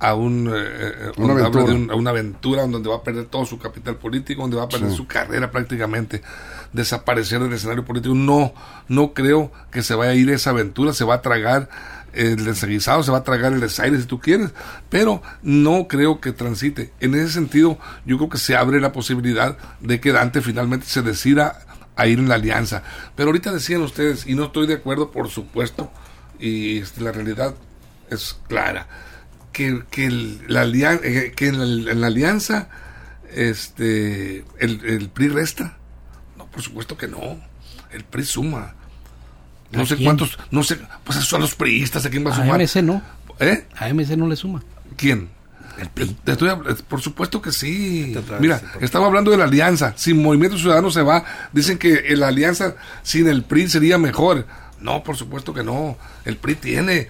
a, 0.00 0.14
un, 0.14 0.48
eh, 0.48 0.52
eh, 0.54 1.12
una, 1.16 1.46
aventura. 1.46 1.94
una 1.94 2.10
aventura 2.10 2.66
donde 2.66 2.88
va 2.88 2.96
a 2.96 3.02
perder 3.02 3.26
todo 3.26 3.46
su 3.46 3.58
capital 3.58 3.96
político, 3.96 4.42
donde 4.42 4.56
va 4.56 4.64
a 4.64 4.68
perder 4.68 4.92
su 4.92 5.06
carrera 5.06 5.50
prácticamente, 5.50 6.22
desaparecer 6.72 7.40
del 7.40 7.52
escenario 7.52 7.84
político. 7.84 8.14
No, 8.14 8.52
no 8.88 9.14
creo 9.14 9.52
que 9.70 9.82
se 9.82 9.94
vaya 9.94 10.10
a 10.10 10.14
ir 10.14 10.28
esa 10.30 10.50
aventura, 10.50 10.92
se 10.92 11.04
va 11.04 11.14
a 11.14 11.22
tragar 11.22 11.68
el 12.12 12.44
desaguisado, 12.44 13.02
se 13.02 13.10
va 13.10 13.18
a 13.18 13.24
tragar 13.24 13.52
el 13.52 13.60
desaire 13.60 13.98
si 13.98 14.04
tú 14.04 14.20
quieres, 14.20 14.50
pero 14.88 15.22
no 15.42 15.88
creo 15.88 16.20
que 16.20 16.32
transite. 16.32 16.92
En 17.00 17.14
ese 17.14 17.30
sentido, 17.30 17.78
yo 18.04 18.16
creo 18.18 18.28
que 18.28 18.38
se 18.38 18.56
abre 18.56 18.80
la 18.80 18.92
posibilidad 18.92 19.56
de 19.80 20.00
que 20.00 20.12
Dante 20.12 20.40
finalmente 20.40 20.86
se 20.86 21.02
decida 21.02 21.60
a 21.96 22.06
ir 22.06 22.18
en 22.18 22.28
la 22.28 22.36
alianza. 22.36 22.82
Pero 23.16 23.28
ahorita 23.28 23.52
decían 23.52 23.82
ustedes, 23.82 24.26
y 24.26 24.34
no 24.34 24.44
estoy 24.44 24.66
de 24.66 24.74
acuerdo, 24.74 25.10
por 25.10 25.28
supuesto, 25.28 25.90
y 26.44 26.78
este, 26.78 27.00
la 27.00 27.10
realidad 27.10 27.54
es 28.10 28.38
clara 28.48 28.86
que, 29.52 29.82
que, 29.90 30.10
la, 30.46 30.64
eh, 30.66 31.32
que 31.34 31.46
en, 31.46 32.00
la, 32.00 32.06
alianza 32.08 32.68
este 33.32 34.44
el, 34.58 35.08
PRI 35.08 35.28
resta. 35.28 35.78
No, 36.36 36.46
por 36.46 36.60
supuesto 36.60 36.98
que 36.98 37.08
no. 37.08 37.40
El 37.90 38.04
PRI 38.04 38.24
suma. 38.24 38.74
No 39.70 39.86
sé 39.86 39.96
cuántos, 39.96 40.38
no 40.50 40.62
sé, 40.62 40.78
pues 41.02 41.18
son 41.20 41.40
los 41.40 41.54
priistas, 41.56 42.04
¿a 42.06 42.10
quién 42.10 42.24
va 42.24 42.30
a 42.30 42.36
sumar? 42.36 42.60
A 42.60 42.64
MC 42.64 42.82
no. 42.82 43.02
¿Eh? 43.40 43.66
A 43.76 43.88
MC 43.92 44.16
no 44.16 44.28
le 44.28 44.36
suma. 44.36 44.62
¿Quién? 44.96 45.30
El 45.78 45.88
PRI. 45.88 46.16
por 46.86 47.00
supuesto 47.00 47.40
que 47.40 47.50
sí. 47.50 48.14
Mira, 48.38 48.60
estaba 48.80 49.06
hablando 49.06 49.30
de 49.30 49.38
la 49.38 49.44
alianza. 49.44 49.94
Si 49.96 50.14
Movimiento 50.14 50.58
Ciudadano 50.58 50.90
se 50.90 51.02
va, 51.02 51.24
dicen 51.52 51.78
que 51.78 52.14
la 52.16 52.28
alianza 52.28 52.76
sin 53.02 53.28
el 53.28 53.44
PRI 53.44 53.68
sería 53.68 53.98
mejor. 53.98 54.46
No, 54.80 55.02
por 55.02 55.16
supuesto 55.16 55.54
que 55.54 55.62
no. 55.62 55.96
El 56.24 56.36
PRI 56.36 56.56
tiene, 56.56 57.08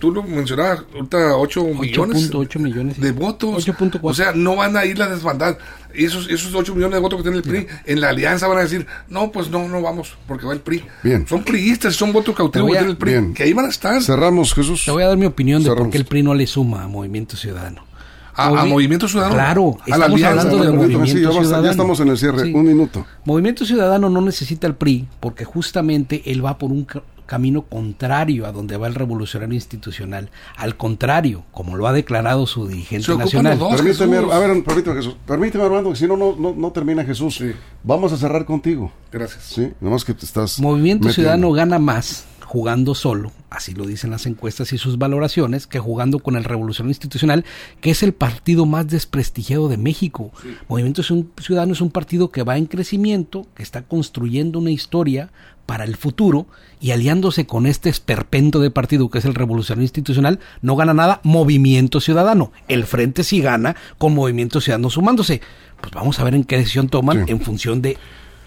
tú 0.00 0.10
lo 0.10 0.22
mencionabas, 0.22 0.82
ahorita 0.94 1.36
8 1.36 1.64
millones, 1.64 2.30
millones 2.58 3.00
de 3.00 3.12
votos. 3.12 3.66
O 4.02 4.14
sea, 4.14 4.32
no 4.32 4.56
van 4.56 4.76
a 4.76 4.84
ir 4.84 5.00
a 5.00 5.08
desbandar. 5.08 5.58
Esos, 5.92 6.28
esos 6.28 6.52
8 6.52 6.74
millones 6.74 6.96
de 6.96 7.00
votos 7.00 7.18
que 7.18 7.22
tiene 7.22 7.36
el 7.36 7.44
PRI, 7.44 7.68
en 7.86 8.00
la 8.00 8.08
alianza 8.08 8.48
van 8.48 8.58
a 8.58 8.62
decir, 8.62 8.84
no, 9.08 9.30
pues 9.30 9.48
no, 9.48 9.68
no 9.68 9.80
vamos, 9.80 10.16
porque 10.26 10.44
va 10.44 10.52
el 10.52 10.60
PRI. 10.60 10.84
Bien. 11.04 11.24
Son 11.28 11.44
priistas, 11.44 11.94
son 11.94 12.12
votos 12.12 12.34
cautivos 12.34 12.68
que 12.68 12.78
tiene 12.78 12.90
el 12.90 12.96
PRI, 12.96 13.32
que 13.32 13.44
ahí 13.44 13.52
van 13.52 13.66
a 13.66 13.70
estar. 13.70 14.02
Cerramos, 14.02 14.52
Jesús. 14.52 14.82
Te 14.84 14.90
voy 14.90 15.04
a 15.04 15.08
dar 15.08 15.16
mi 15.16 15.26
opinión 15.26 15.62
de 15.62 15.70
por 15.70 15.90
qué 15.90 15.98
el 15.98 16.06
PRI 16.06 16.22
no 16.24 16.34
le 16.34 16.48
suma 16.48 16.82
a 16.82 16.88
Movimiento 16.88 17.36
Ciudadano. 17.36 17.93
A, 18.34 18.64
Movimiento 18.64 19.08
Ciudadano. 19.08 19.34
Claro, 19.34 19.76
estamos 19.86 20.22
hablando 20.22 20.58
de 20.58 20.72
Movimiento 20.72 21.06
Ciudadano. 21.06 21.64
Ya 21.64 21.70
estamos 21.70 22.00
en 22.00 22.08
el 22.08 22.18
cierre, 22.18 22.52
un 22.52 22.66
minuto. 22.66 23.06
Movimiento 23.24 23.64
Ciudadano 23.64 24.08
no 24.10 24.20
necesita 24.20 24.66
el 24.66 24.74
PRI 24.74 25.06
porque 25.20 25.44
justamente 25.44 26.22
él 26.26 26.44
va 26.44 26.58
por 26.58 26.70
un 26.70 26.86
camino 27.26 27.62
contrario 27.62 28.46
a 28.46 28.52
donde 28.52 28.76
va 28.76 28.86
el 28.86 28.94
revolucionario 28.94 29.54
institucional. 29.54 30.30
Al 30.56 30.76
contrario, 30.76 31.44
como 31.52 31.76
lo 31.76 31.86
ha 31.86 31.92
declarado 31.92 32.46
su 32.46 32.66
dirigente 32.66 33.16
nacional. 33.16 33.58
permíteme, 33.58 34.18
a 34.18 34.38
ver, 34.38 34.62
permíteme, 34.62 34.96
Jesús. 34.96 35.16
Permíteme, 35.26 35.64
Armando, 35.64 35.90
que 35.90 35.96
si 35.96 36.06
no, 36.06 36.16
no, 36.16 36.54
no, 36.54 36.72
termina 36.72 37.04
Jesús. 37.04 37.42
Vamos 37.82 38.12
a 38.12 38.16
cerrar 38.16 38.44
contigo. 38.44 38.92
Gracias. 39.10 39.44
Sí, 39.44 39.72
nomás 39.80 40.04
que 40.04 40.14
te 40.14 40.24
estás. 40.24 40.60
Movimiento 40.60 41.08
Ciudadano 41.10 41.52
gana 41.52 41.78
más 41.78 42.26
jugando 42.44 42.94
solo, 42.94 43.32
así 43.50 43.74
lo 43.74 43.86
dicen 43.86 44.10
las 44.10 44.26
encuestas 44.26 44.72
y 44.72 44.78
sus 44.78 44.98
valoraciones, 44.98 45.66
que 45.66 45.78
jugando 45.78 46.18
con 46.18 46.36
el 46.36 46.44
Revolución 46.44 46.88
Institucional, 46.88 47.44
que 47.80 47.90
es 47.90 48.02
el 48.02 48.12
partido 48.12 48.66
más 48.66 48.88
desprestigiado 48.88 49.68
de 49.68 49.76
México. 49.76 50.30
Movimiento 50.68 51.02
Ciudadano 51.02 51.72
es 51.72 51.80
un 51.80 51.90
partido 51.90 52.30
que 52.30 52.42
va 52.42 52.56
en 52.56 52.66
crecimiento, 52.66 53.46
que 53.54 53.62
está 53.62 53.82
construyendo 53.82 54.58
una 54.58 54.70
historia 54.70 55.30
para 55.66 55.84
el 55.84 55.96
futuro 55.96 56.46
y 56.80 56.90
aliándose 56.90 57.46
con 57.46 57.66
este 57.66 57.88
esperpento 57.88 58.60
de 58.60 58.70
partido 58.70 59.08
que 59.08 59.18
es 59.18 59.24
el 59.24 59.34
Revolución 59.34 59.80
Institucional, 59.80 60.38
no 60.60 60.76
gana 60.76 60.92
nada 60.92 61.20
Movimiento 61.22 62.00
Ciudadano. 62.00 62.52
El 62.68 62.84
Frente 62.84 63.24
sí 63.24 63.40
gana 63.40 63.74
con 63.98 64.14
Movimiento 64.14 64.60
Ciudadano 64.60 64.90
sumándose. 64.90 65.40
Pues 65.80 65.92
vamos 65.92 66.18
a 66.20 66.24
ver 66.24 66.34
en 66.34 66.44
qué 66.44 66.58
decisión 66.58 66.88
toman 66.88 67.28
en 67.28 67.40
función 67.40 67.80
de 67.80 67.96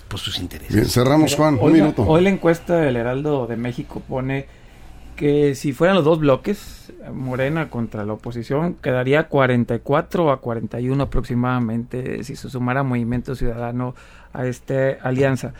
pues, 0.08 0.22
sus 0.22 0.40
intereses. 0.40 0.74
Bien, 0.74 0.88
cerramos, 0.88 1.36
Juan, 1.36 1.58
un 1.60 1.72
minuto. 1.72 2.04
Hoy 2.04 2.24
la 2.24 2.30
encuesta 2.30 2.78
del 2.78 2.96
Heraldo 2.96 3.48
de 3.48 3.58
México 3.58 4.02
pone 4.08 4.46
que 5.18 5.56
si 5.56 5.74
fueran 5.74 5.96
los 5.96 6.06
dos 6.06 6.20
bloques, 6.20 6.94
Morena 7.14 7.70
contra 7.70 8.06
la 8.06 8.14
oposición, 8.14 8.76
quedaría 8.76 9.28
44 9.28 10.32
a 10.32 10.40
41 10.40 11.04
aproximadamente 11.04 12.24
si 12.24 12.36
se 12.36 12.50
sumara 12.50 12.84
Movimiento 12.84 13.36
Ciudadano 13.36 13.96
a 14.32 14.46
esta 14.46 14.92
alianza. 15.02 15.54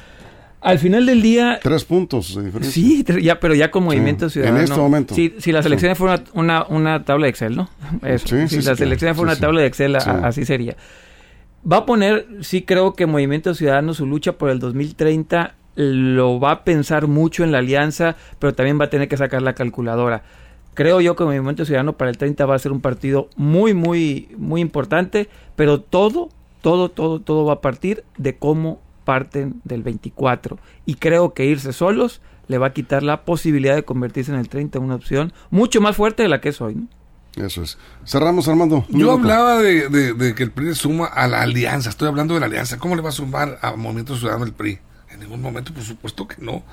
Al 0.62 0.80
final 0.80 1.06
del 1.06 1.22
día... 1.22 1.60
Tres 1.62 1.86
puntos 1.86 2.36
de 2.36 2.46
diferencia. 2.46 2.72
Sí, 2.72 3.06
ya, 3.22 3.40
pero 3.40 3.56
ya 3.56 3.72
con 3.72 3.84
Movimiento 3.84 4.30
Ciudadano. 4.30 4.58
En 4.58 4.64
este 4.64 4.78
momento. 4.78 5.16
Si, 5.16 5.36
si 5.40 5.52
las 5.52 5.66
elecciones 5.66 5.98
fueran 5.98 6.24
una, 6.34 6.66
una, 6.68 7.04
tabla 7.04 7.26
de 7.26 7.30
Excel, 7.30 7.56
¿no? 7.56 7.70
Eso. 8.04 8.48
si 8.48 8.62
las 8.62 8.80
elecciones 8.80 9.16
fueran 9.18 9.36
una 9.36 9.40
tabla 9.40 9.62
de 9.62 9.68
Excel, 9.68 9.96
así 9.96 10.46
sería 10.46 10.76
va 11.70 11.78
a 11.78 11.86
poner, 11.86 12.28
sí 12.42 12.64
creo 12.64 12.94
que 12.94 13.06
Movimiento 13.06 13.54
Ciudadano 13.54 13.94
su 13.94 14.06
lucha 14.06 14.34
por 14.34 14.50
el 14.50 14.60
2030 14.60 15.56
lo 15.76 16.40
va 16.40 16.52
a 16.52 16.64
pensar 16.64 17.08
mucho 17.08 17.44
en 17.44 17.52
la 17.52 17.60
alianza, 17.60 18.16
pero 18.40 18.54
también 18.54 18.80
va 18.80 18.86
a 18.86 18.90
tener 18.90 19.08
que 19.08 19.18
sacar 19.18 19.42
la 19.42 19.54
calculadora. 19.54 20.24
Creo 20.74 21.02
yo 21.02 21.16
que 21.16 21.24
Movimiento 21.24 21.66
Ciudadano 21.66 21.98
para 21.98 22.10
el 22.12 22.18
30 22.18 22.46
va 22.46 22.56
a 22.56 22.60
ser 22.60 22.72
un 22.72 22.82
partido 22.82 23.30
muy, 23.36 23.74
muy, 23.74 24.30
muy 24.38 24.62
importante, 24.62 25.30
pero 25.56 25.82
todo, 25.82 26.30
todo, 26.62 26.90
todo, 26.90 27.20
todo 27.20 27.46
va 27.46 27.54
a 27.54 27.62
partir 27.62 28.04
de 28.18 28.38
cómo 28.38 28.80
parten 29.04 29.62
del 29.64 29.84
24. 29.84 30.58
Y 30.86 30.96
creo 30.96 31.34
que 31.34 31.46
irse 31.46 31.74
solos 31.74 32.22
le 32.48 32.58
va 32.58 32.68
a 32.68 32.74
quitar 32.74 33.04
la 33.04 33.24
posibilidad 33.24 33.76
de 33.76 33.84
convertirse 33.84 34.32
en 34.32 34.40
el 34.40 34.50
30 34.50 34.80
una 34.80 34.96
opción 34.96 35.34
mucho 35.50 35.82
más 35.82 35.96
fuerte 35.96 36.24
de 36.24 36.30
la 36.30 36.42
que 36.42 36.50
es 36.50 36.62
hoy. 36.62 36.76
¿no? 36.76 36.88
Eso 37.38 37.64
es. 37.64 37.78
Cerramos, 38.06 38.48
Armando. 38.48 38.86
Yo 38.90 39.12
hablaba 39.12 39.60
de, 39.60 40.34
que 40.36 40.44
el 40.44 40.52
PRI 40.52 40.74
suma 40.76 41.06
a 41.06 41.28
la 41.28 41.42
alianza. 41.42 41.90
Estoy 41.90 42.08
hablando 42.08 42.34
de 42.34 42.40
la 42.40 42.48
alianza. 42.48 42.78
¿Cómo 42.78 42.96
le 42.96 43.02
va 43.02 43.10
a 43.10 43.14
sumar 43.14 43.60
a 43.62 43.76
Movimiento 43.76 44.18
Ciudadano 44.18 44.46
el 44.46 44.54
PRI? 44.54 44.80
En 45.12 45.20
ningún 45.20 45.42
momento, 45.42 45.74
por 45.74 45.84
supuesto 45.84 46.28
que 46.28 46.36
no. 46.40 46.64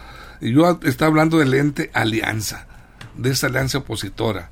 Y 0.40 0.52
yo 0.52 0.80
estaba 0.82 1.08
hablando 1.08 1.38
del 1.38 1.54
ente 1.54 1.90
alianza, 1.94 2.66
de 3.16 3.30
esa 3.30 3.46
alianza 3.46 3.78
opositora. 3.78 4.50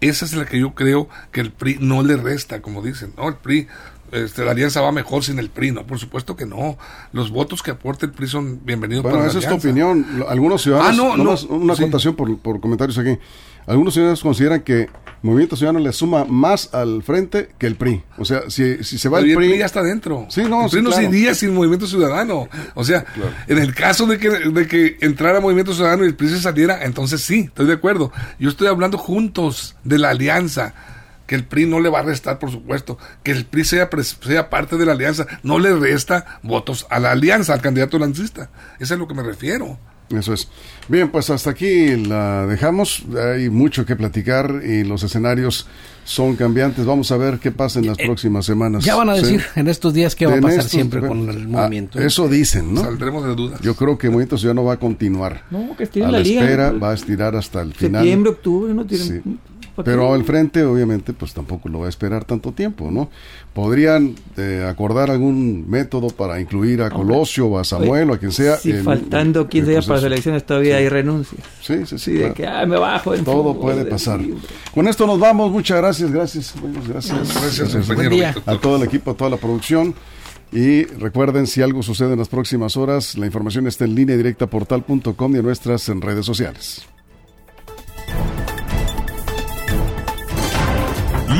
Esa 0.00 0.24
es 0.24 0.34
la 0.34 0.44
que 0.44 0.60
yo 0.60 0.74
creo 0.74 1.08
que 1.32 1.40
el 1.40 1.52
PRI 1.52 1.78
no 1.80 2.02
le 2.02 2.16
resta, 2.16 2.60
como 2.60 2.82
dicen. 2.82 3.14
No, 3.16 3.28
el 3.28 3.34
PRI 3.36 3.68
este, 4.12 4.44
la 4.44 4.52
alianza 4.52 4.80
va 4.80 4.90
mejor 4.90 5.22
sin 5.22 5.38
el 5.38 5.50
PRI, 5.50 5.72
no, 5.72 5.86
por 5.86 5.98
supuesto 5.98 6.34
que 6.34 6.46
no. 6.46 6.78
Los 7.12 7.30
votos 7.30 7.62
que 7.62 7.70
aporta 7.70 8.06
el 8.06 8.12
PRI 8.12 8.26
son 8.26 8.60
bienvenidos 8.64 9.02
bueno, 9.02 9.24
esa 9.24 9.38
es 9.38 9.48
tu 9.48 9.54
opinión. 9.54 10.24
Algunos 10.28 10.62
ciudadanos, 10.62 11.12
ah, 11.12 11.16
no, 11.16 11.24
no, 11.24 11.54
una 11.54 11.74
acotación 11.74 12.14
por, 12.14 12.38
por, 12.38 12.60
comentarios 12.60 12.96
aquí. 12.98 13.18
Algunos 13.68 13.92
ciudadanos 13.92 14.22
consideran 14.22 14.62
que 14.62 14.88
Movimiento 15.20 15.56
Ciudadano 15.56 15.80
le 15.80 15.92
suma 15.92 16.24
más 16.24 16.72
al 16.72 17.02
frente 17.02 17.50
que 17.58 17.66
el 17.66 17.74
PRI. 17.74 18.02
O 18.16 18.24
sea, 18.24 18.48
si, 18.48 18.82
si 18.82 18.98
se 18.98 19.08
va 19.08 19.18
el, 19.18 19.34
PRI, 19.34 19.58
ya 19.58 19.66
está 19.66 19.82
dentro. 19.82 20.26
Sí, 20.30 20.42
no, 20.44 20.64
el 20.64 20.70
PRI 20.70 20.82
no 20.82 20.92
se 20.92 21.04
iría 21.04 21.34
sin 21.34 21.54
Movimiento 21.54 21.86
Ciudadano. 21.86 22.48
O 22.74 22.84
sea, 22.84 23.04
en 23.46 23.58
el 23.58 23.74
caso 23.74 24.06
de 24.06 24.18
que, 24.18 24.30
de 24.30 24.66
que 24.66 24.96
entrara 25.00 25.40
Movimiento 25.40 25.74
Ciudadano 25.74 26.04
y 26.04 26.08
el 26.08 26.14
PRI 26.14 26.30
se 26.30 26.40
saliera, 26.40 26.82
entonces 26.84 27.20
sí, 27.20 27.40
estoy 27.40 27.66
de 27.66 27.74
acuerdo. 27.74 28.10
Yo 28.38 28.48
estoy 28.48 28.68
hablando 28.68 28.96
juntos 28.96 29.76
de 29.84 29.98
la 29.98 30.10
alianza 30.10 30.74
que 31.26 31.34
el 31.34 31.44
PRI 31.44 31.66
no 31.66 31.80
le 31.80 31.90
va 31.90 31.98
a 31.98 32.02
restar, 32.02 32.38
por 32.38 32.50
supuesto, 32.50 32.96
que 33.22 33.32
el 33.32 33.44
PRI 33.44 33.64
sea, 33.64 33.90
sea 34.22 34.48
parte 34.48 34.78
de 34.78 34.86
la 34.86 34.92
alianza, 34.92 35.26
no 35.42 35.58
le 35.58 35.74
resta 35.76 36.40
votos 36.42 36.86
a 36.88 36.98
la 37.00 37.10
alianza, 37.10 37.52
al 37.52 37.60
candidato 37.60 37.98
lancista. 37.98 38.50
Eso 38.76 38.84
es 38.84 38.92
a 38.92 38.96
lo 38.96 39.06
que 39.06 39.14
me 39.14 39.22
refiero. 39.22 39.78
Eso 40.10 40.32
es. 40.32 40.48
Bien, 40.88 41.10
pues 41.10 41.28
hasta 41.30 41.50
aquí 41.50 41.96
la 41.96 42.46
dejamos. 42.46 43.04
Hay 43.34 43.50
mucho 43.50 43.84
que 43.84 43.94
platicar 43.94 44.62
y 44.64 44.84
los 44.84 45.02
escenarios 45.02 45.66
son 46.04 46.36
cambiantes. 46.36 46.86
Vamos 46.86 47.12
a 47.12 47.18
ver 47.18 47.38
qué 47.38 47.52
pasa 47.52 47.78
en 47.78 47.86
las 47.86 47.98
eh, 47.98 48.06
próximas 48.06 48.46
semanas. 48.46 48.84
Ya 48.84 48.96
van 48.96 49.10
a 49.10 49.14
decir 49.14 49.42
en 49.54 49.68
estos 49.68 49.92
días 49.92 50.14
qué 50.14 50.26
va 50.26 50.36
a 50.36 50.40
pasar 50.40 50.64
siempre 50.64 51.00
con 51.00 51.28
el 51.28 51.42
ah, 51.42 51.62
movimiento. 51.62 52.00
eso 52.00 52.28
dicen, 52.28 52.72
¿no? 52.72 52.80
Saldremos 52.80 53.24
de 53.24 53.34
dudas. 53.34 53.60
Yo 53.60 53.74
creo 53.74 53.98
que 53.98 54.06
el 54.06 54.12
movimiento 54.12 54.36
ya 54.36 54.54
no 54.54 54.64
va 54.64 54.74
a 54.74 54.78
continuar. 54.78 55.44
No, 55.50 55.76
que 55.76 55.84
estire 55.84 56.06
a 56.06 56.10
la, 56.10 56.20
liga. 56.20 56.42
espera, 56.42 56.72
va 56.72 56.92
a 56.92 56.94
estirar 56.94 57.36
hasta 57.36 57.60
el 57.60 57.74
final. 57.74 58.02
Septiembre, 58.02 58.32
octubre, 58.32 58.74
no 58.74 58.86
tienen... 58.86 59.40
Pero 59.84 60.12
al 60.12 60.24
frente, 60.24 60.64
obviamente, 60.64 61.12
pues 61.12 61.32
tampoco 61.34 61.68
lo 61.68 61.80
va 61.80 61.86
a 61.86 61.88
esperar 61.88 62.24
tanto 62.24 62.52
tiempo, 62.52 62.90
¿no? 62.90 63.08
Podrían 63.52 64.14
eh, 64.36 64.64
acordar 64.68 65.10
algún 65.10 65.68
método 65.68 66.08
para 66.08 66.40
incluir 66.40 66.82
a 66.82 66.90
Colosio 66.90 67.46
o 67.46 67.58
a 67.58 67.64
Samuel 67.64 68.10
o 68.10 68.14
a 68.14 68.18
quien 68.18 68.32
sea. 68.32 68.56
Si 68.56 68.72
faltando 68.72 69.48
15 69.48 69.70
días 69.70 69.86
para 69.86 69.96
las 70.00 70.04
elecciones 70.04 70.44
todavía 70.44 70.76
hay 70.76 70.88
renuncias. 70.88 71.42
Sí, 71.62 71.86
sí, 71.86 71.98
sí. 71.98 72.12
de 72.12 72.32
que 72.32 72.46
ah, 72.46 72.66
me 72.66 72.78
bajo. 72.78 73.14
Todo 73.18 73.58
puede 73.58 73.84
pasar. 73.84 74.20
Con 74.74 74.88
esto 74.88 75.06
nos 75.06 75.18
vamos. 75.18 75.50
Muchas 75.50 75.78
gracias, 75.78 76.10
gracias. 76.10 76.54
Gracias, 76.88 77.34
gracias, 77.34 77.88
gracias 77.88 78.38
a 78.46 78.58
todo 78.58 78.76
el 78.76 78.82
equipo, 78.82 79.12
a 79.12 79.14
toda 79.14 79.30
la 79.30 79.36
producción. 79.36 79.94
Y 80.50 80.84
recuerden, 80.84 81.46
si 81.46 81.60
algo 81.60 81.82
sucede 81.82 82.12
en 82.12 82.18
las 82.18 82.28
próximas 82.28 82.76
horas, 82.76 83.18
la 83.18 83.26
información 83.26 83.66
está 83.66 83.84
en 83.84 83.94
línea 83.94 84.16
directa 84.16 84.46
portal.com 84.46 85.34
y 85.34 85.38
en 85.38 85.44
nuestras 85.44 85.88
redes 85.88 86.24
sociales. 86.24 86.86